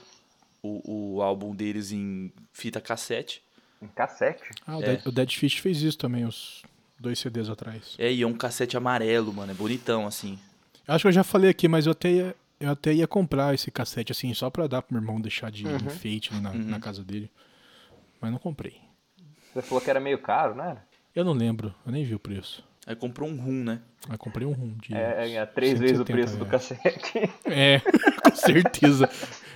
[0.62, 3.42] o, o álbum deles em fita cassete.
[3.82, 4.44] Em cassete.
[4.66, 4.86] Ah, o, É.
[4.86, 6.62] Dead, o Dead Fish fez isso também, uns
[7.00, 7.96] dois CDs atrás.
[7.98, 9.52] É, e é um cassete amarelo, mano.
[9.52, 10.38] É bonitão, assim.
[10.88, 13.70] Acho que eu já falei aqui, mas eu até ia, eu até ia comprar esse
[13.72, 16.64] cassete, assim, só pra dar pro meu irmão deixar de enfeite ali na, Uhum.
[16.66, 17.30] na casa dele.
[18.22, 18.80] Mas não comprei.
[19.54, 20.78] Você falou que era meio caro, né?
[21.16, 22.64] Eu não lembro, eu nem vi o preço.
[22.86, 23.82] Aí comprou um rum, né?
[24.08, 24.94] Mas comprei um rum de.
[24.94, 27.30] É, é três vezes o 170 preço do cassete.
[27.46, 29.10] É, com certeza.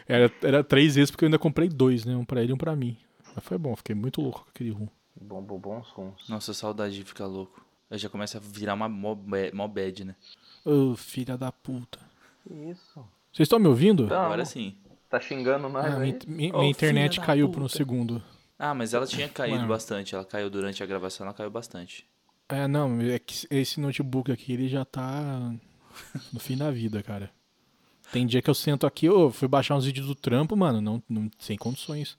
[0.07, 2.15] Era, era três vezes porque eu ainda comprei dois, né?
[2.15, 2.97] Um pra ele e um pra mim.
[3.33, 4.87] Mas foi bom, fiquei muito louco com aquele rum.
[5.15, 6.27] bom, bom, bons sons.
[6.27, 7.65] Nossa, saudade de ficar louco.
[7.89, 9.15] Aí já começa a virar uma mó,
[9.53, 10.15] mó bad, né?
[10.65, 11.99] Ô, filha da puta.
[12.47, 12.99] Que isso?
[13.31, 14.07] Vocês estão me ouvindo?
[14.07, 14.15] Tá.
[14.15, 14.25] Não.
[14.25, 14.75] Agora sim.
[15.09, 15.99] Tá xingando nós Ah, aí?
[16.13, 18.23] minha, minha- minha internet caiu por um segundo.
[18.57, 19.67] Ah, mas ela tinha caído Mano.
[19.69, 20.15] bastante.
[20.15, 22.05] Ela caiu durante a gravação, ela caiu bastante.
[22.47, 25.53] É, não, é que esse notebook aqui, ele já tá
[26.31, 27.31] no fim da vida, cara.
[28.11, 31.01] Tem dia que eu sento aqui, eu fui baixar uns vídeos do trampo, mano, não,
[31.09, 32.17] não sem condições.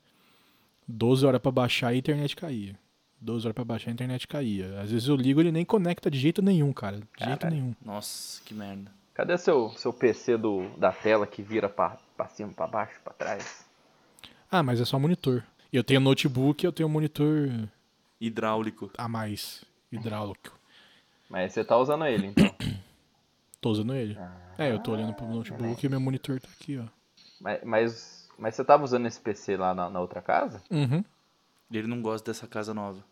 [0.89, 2.79] 12 horas pra baixar e a internet caía.
[3.21, 4.81] 12 horas pra baixar a internet caía.
[4.81, 6.97] Às vezes eu ligo ele nem conecta de jeito nenhum, cara.
[6.97, 7.51] De jeito Caralho.
[7.57, 7.75] nenhum.
[7.85, 8.91] Nossa, que merda.
[9.15, 13.13] Cadê seu, seu PC do, da tela que vira pra, pra cima, pra baixo, pra
[13.13, 13.65] trás?
[14.51, 15.43] Ah, mas é só monitor.
[15.73, 17.51] Eu tenho notebook, eu tenho um monitor
[18.21, 18.91] Hidráulico.
[18.97, 20.59] a mais hidráulico.
[21.29, 22.55] Mas você tá usando ele, então.
[23.61, 24.19] Tô usando ele.
[24.59, 26.85] É, eu tô olhando pro notebook e meu monitor tá aqui, ó.
[27.41, 30.61] mas, mas, mas você tava usando esse PC lá na, na outra casa?
[30.69, 31.05] Uhum.
[31.71, 33.05] Ele não gosta dessa casa nova.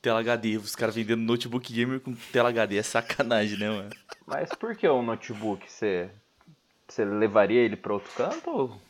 [0.00, 2.76] Tela HD, os caras vendendo notebook gamer com tela HD.
[2.76, 3.90] É sacanagem, né, mano?
[4.26, 5.64] Mas por que o notebook?
[5.70, 6.10] Você,
[6.86, 8.50] você levaria ele pra outro canto?
[8.50, 8.80] Ou...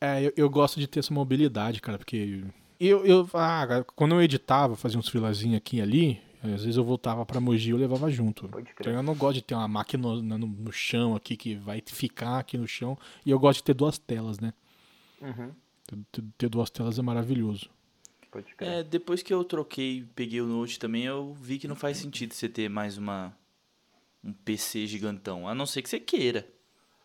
[0.00, 2.44] É, eu, eu gosto de ter essa mobilidade, cara, porque
[2.78, 6.84] eu, eu ah, quando eu editava, fazia uns filazinhos aqui e ali, às vezes eu
[6.84, 8.48] voltava pra Mogi e eu levava junto.
[8.48, 8.80] Pode crer.
[8.80, 11.82] Então eu não gosto de ter uma máquina no, no- no chão aqui que vai
[11.86, 14.52] ficar aqui no chão, e eu gosto de ter duas telas, né?
[15.20, 15.52] Uhum,
[16.12, 17.68] Ter, ter- duas telas é maravilhoso.
[18.30, 18.70] pode crer.
[18.70, 22.32] É, depois que eu troquei, peguei o Note também, eu vi que não faz sentido
[22.32, 23.36] você ter mais uma
[24.22, 26.46] um PC gigantão, a não ser que você queira,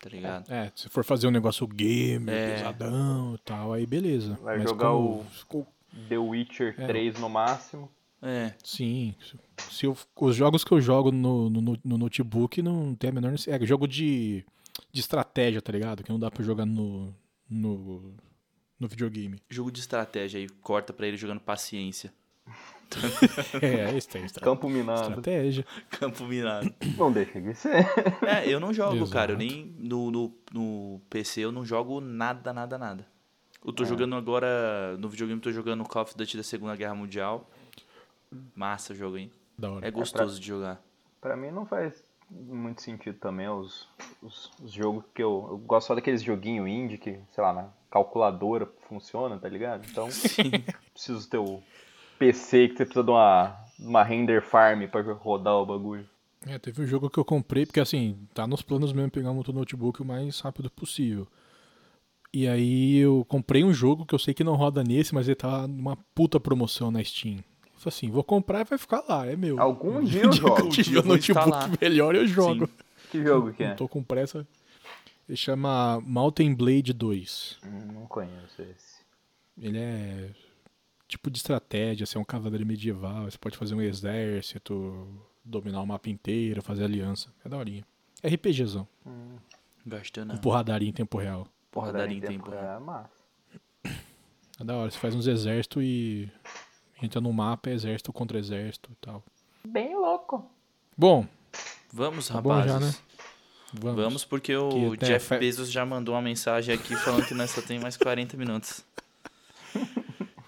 [0.02, 0.52] tá ligado?
[0.52, 2.56] É, se for fazer um negócio gamer, É.
[2.56, 4.38] pesadão e tal, aí beleza.
[4.42, 5.68] Vai Mas jogar como- o-
[6.10, 6.86] The Witcher É.
[6.88, 7.90] 3 no máximo.
[8.26, 9.14] É, Sim.
[9.70, 13.32] Se- eu- os jogos que eu jogo no, no, no notebook não tem a menor
[13.32, 13.64] necessidade.
[13.64, 14.44] É jogo de,
[14.92, 16.04] de estratégia, tá ligado?
[16.04, 17.14] Que não dá pra jogar no,
[17.50, 18.14] no,
[18.80, 19.40] no videogame.
[19.50, 22.12] jogo de estratégia aí, corta pra ele jogando paciência.
[23.62, 25.10] É, isso tem estra Campo minado.
[25.10, 25.66] estratégia.
[25.90, 26.72] Campo minado.
[26.98, 27.86] Não deixa de ser.
[28.26, 29.32] É, eu não jogo, cara.
[29.34, 29.56] Eu Exato.
[29.56, 29.76] nem.
[29.80, 33.06] No, no, no PC eu não jogo nada, nada, nada.
[33.66, 33.86] Eu tô É.
[33.88, 34.96] jogando agora.
[35.00, 37.50] No videogame eu tô jogando Call of Duty da Segunda Guerra Mundial.
[38.56, 39.32] Massa o jogo, hein?
[39.58, 39.88] Da hora.
[39.88, 40.82] É gostoso de jogar.
[41.22, 43.88] Pra mim não faz muito sentido também os,
[44.22, 47.70] os, os jogos que eu, eu gosto só daqueles joguinhos indie que, sei lá, na
[47.90, 49.86] calculadora funciona, tá ligado?
[49.90, 50.08] Então,
[50.94, 51.62] preciso ter o
[52.20, 56.08] PC que você precisa de uma, uma render farm pra rodar o bagulho.
[56.48, 59.38] É, teve um jogo que eu comprei, porque assim, tá nos planos mesmo pegar um
[59.38, 61.28] outro notebook o mais rápido possível.
[62.32, 65.36] E aí eu comprei um jogo que eu sei que não roda nesse, mas ele
[65.36, 67.40] tá numa puta promoção na Steam.
[67.90, 69.60] Assim, vou comprar e vai ficar lá, é meu.
[69.62, 70.60] Algum dia eu Um jogo.
[70.62, 72.70] eu tiver um notebook melhor, eu jogo.
[73.12, 73.70] Que jogo que é?
[73.70, 74.48] Não tô com pressa.
[75.28, 77.58] Ele chama Mountain Blade 2.
[77.66, 78.96] Hum, Não conheço esse.
[79.58, 80.30] Ele é
[81.08, 85.08] tipo de estratégia, você é um cavaleiro medieval, você pode fazer um exército,
[85.44, 87.30] dominar o mapa inteiro, fazer aliança.
[87.44, 87.84] É daorinha.
[88.24, 88.88] RPGzão.
[89.86, 90.30] Gastando.
[90.30, 90.42] Com não.
[90.42, 91.48] porradaria em tempo real.
[91.72, 92.52] Porradaria em tempo.
[92.54, 93.10] É massa.
[94.60, 96.32] É da hora, você faz uns exércitos e
[97.02, 99.24] entra no mapa, é exército contra exército e tal.
[99.68, 100.50] Bem louco.
[100.98, 101.26] Bom,
[101.92, 102.72] Vamos, Tá bom rapazes.
[102.74, 102.94] já, né?
[103.74, 104.04] vamos.
[104.04, 107.80] Vamos, porque o Jeff Bezos já mandou uma mensagem aqui falando que nós só tem
[107.80, 108.84] mais 40 minutos.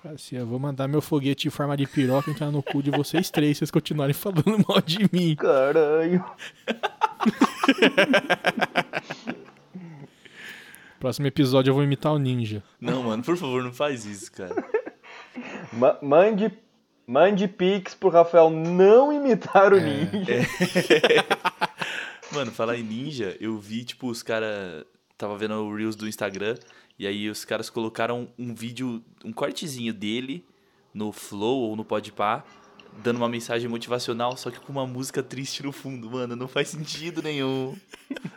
[0.04, 3.30] Assim, eu vou mandar meu foguete em forma de piroca entrar no cu de vocês
[3.30, 5.36] três, se vocês continuarem falando mal de mim.
[5.36, 6.24] Caralho.
[11.00, 12.64] Próximo episódio eu vou imitar o ninja.
[12.80, 14.56] Não, mano, por favor, não faz isso, cara.
[15.74, 16.52] Ma- mande,
[17.06, 19.76] mande pix pro Rafael não imitar É.
[19.76, 20.34] o ninja.
[22.32, 24.84] Mano, falar em ninja, eu vi, tipo, os caras.
[25.18, 26.56] Tava vendo o Reels do Instagram,
[27.00, 30.46] e aí os caras colocaram um vídeo, um cortezinho dele
[30.94, 32.44] no Flow ou no Podpah,
[33.02, 36.12] dando uma mensagem motivacional, só que com uma música triste no fundo.
[36.12, 37.76] Mano, não faz sentido nenhum.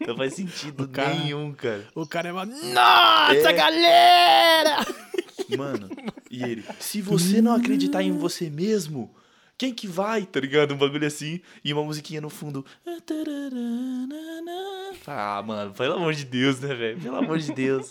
[0.07, 1.87] Não faz sentido cara- nenhum, cara.
[1.95, 2.47] O cara é uma.
[2.47, 3.53] Nossa, É.
[3.53, 4.87] galera!
[5.57, 5.89] Mano,
[6.31, 9.15] e ele, se você não acreditar em você mesmo,
[9.57, 10.25] quem que vai?
[10.25, 10.75] Tá ligado?
[10.75, 12.65] Um bagulho assim, e uma musiquinha no fundo.
[15.07, 17.01] Ah, mano, pelo amor de Deus, né, velho?
[17.01, 17.91] Pelo amor de Deus.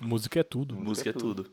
[0.00, 0.76] Música é tudo.
[0.76, 1.50] Música é tudo.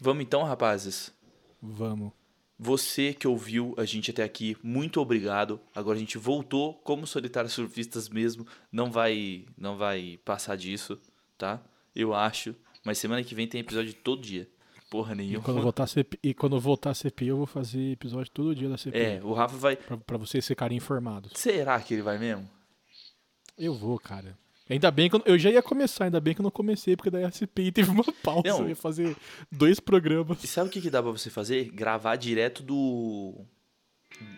[0.00, 1.12] Vamos então, rapazes.
[1.60, 2.12] Vamos.
[2.58, 5.60] Você que ouviu a gente até aqui, muito obrigado.
[5.74, 8.46] Agora a gente voltou como solitários surfistas mesmo.
[8.70, 10.98] Não vai, não vai passar disso,
[11.36, 11.60] tá?
[11.94, 12.54] Eu acho.
[12.84, 14.48] Mas semana que vem tem episódio todo dia.
[14.90, 15.42] Porra E nenhuma.
[15.42, 18.68] quando, voltar a CPI, e quando voltar a CPI, eu vou fazer episódio todo dia
[18.68, 19.00] da CPI.
[19.00, 19.74] É, o Rafa vai.
[19.76, 21.32] Pra, pra vocês ficarem informados.
[21.34, 22.48] Será que ele vai mesmo?
[23.58, 24.38] Eu vou, cara.
[24.68, 27.10] Ainda bem que eu, eu já ia começar, ainda bem que eu não comecei, porque
[27.10, 28.42] daí a CPI teve uma pausa.
[28.46, 28.60] Não.
[28.60, 29.16] Eu ia fazer
[29.50, 30.42] dois programas.
[30.44, 31.70] E sabe o que, que dá pra você fazer?
[31.70, 33.34] Gravar direto do.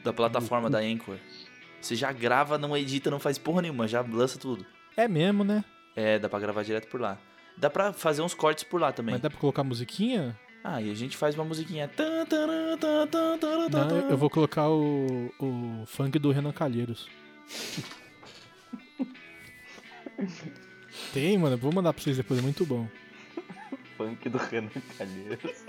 [0.05, 1.19] da plataforma da Anchor.
[1.81, 4.65] Você já grava, não edita, não faz porra nenhuma, já lança tudo.
[4.97, 5.65] É mesmo, né?
[5.95, 7.21] É, dá pra gravar direto por lá.
[7.57, 9.15] Dá pra fazer uns cortes por lá também.
[9.15, 10.39] Mas dá pra colocar musiquinha?
[10.63, 11.89] Ah, e a gente faz uma musiquinha.
[13.71, 17.09] Não, eu vou colocar o, o funk do Renan Calheiros.
[21.13, 21.57] Tem, mano.
[21.57, 22.89] Vou mandar pra vocês depois, é muito bom.
[23.97, 25.65] Funk do Renan Calheiros.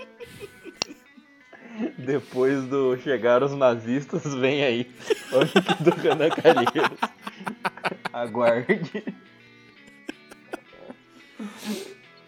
[1.96, 4.84] Depois do chegar os nazistas, vem aí.
[5.30, 6.98] Funk do Renan Calheiros.
[8.12, 9.04] Aguarde.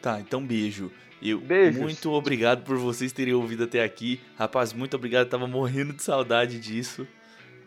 [0.00, 0.90] Tá, então beijo.
[1.22, 1.80] Eu, Beijos.
[1.80, 4.20] muito obrigado por vocês terem ouvido até aqui.
[4.38, 5.28] Rapaz, muito obrigado.
[5.28, 7.06] Tava morrendo de saudade disso.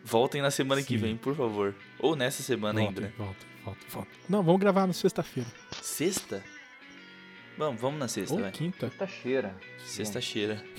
[0.04, 1.00] Voltem na semana que Sim.
[1.00, 1.74] vem, por favor.
[2.00, 3.00] Ou nessa semana Volta, ainda.
[3.08, 3.12] né?
[3.16, 4.10] volta, volta, volta.
[4.28, 5.48] Não, vamos gravar na sexta-feira.
[5.80, 6.42] Sexta?
[7.56, 8.50] Vamos, vamos na sexta, Ou vai.
[8.50, 8.90] quinta.
[8.98, 9.54] Tá cheira.
[9.86, 10.60] Sexta-feira.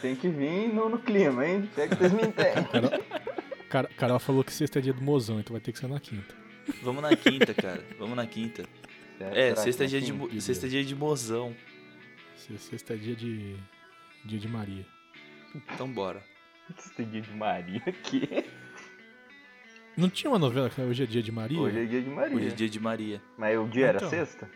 [0.00, 1.68] Tem que vir no, no clima, hein?
[1.74, 2.64] Se é que vocês me entendem.
[2.64, 2.90] Carol,
[3.68, 6.00] Car- Carol falou que sexta é dia do mozão, então vai ter que ser na
[6.00, 6.34] quinta.
[6.82, 7.84] Vamos na quinta, cara.
[7.98, 8.64] Vamos na quinta.
[9.20, 11.54] É, Será sexta é dia de, sexta é dia de mozão.
[12.36, 13.56] Se- Sexta é dia de.
[14.24, 14.86] dia de Maria.
[15.54, 16.22] Então bora.
[16.78, 18.28] Sexta é dia de Maria aqui.
[19.96, 21.58] Não tinha uma novela que hoje é dia de Maria?
[21.58, 22.36] Hoje é dia de Maria.
[22.36, 23.22] Hoje é dia de Maria.
[23.38, 24.10] Mas o dia era Então.
[24.10, 24.50] sexta?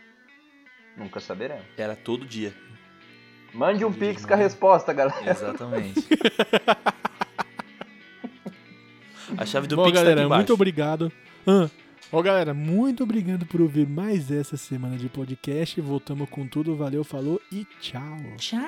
[0.95, 1.63] Nunca saberemos.
[1.77, 2.53] Era todo dia.
[3.53, 5.31] Mande um Dia pix com a resposta, galera.
[5.31, 6.07] Exatamente.
[9.37, 10.39] A chave do Bom, Pix tá galera, aqui embaixo.
[10.39, 11.11] muito obrigado.
[11.47, 11.69] Ah,
[12.13, 15.79] Ó, galera, muito obrigado por ouvir mais essa semana de podcast.
[15.79, 16.75] Voltamos com tudo.
[16.75, 18.17] Valeu, falou e tchau.
[18.37, 18.61] Tchau.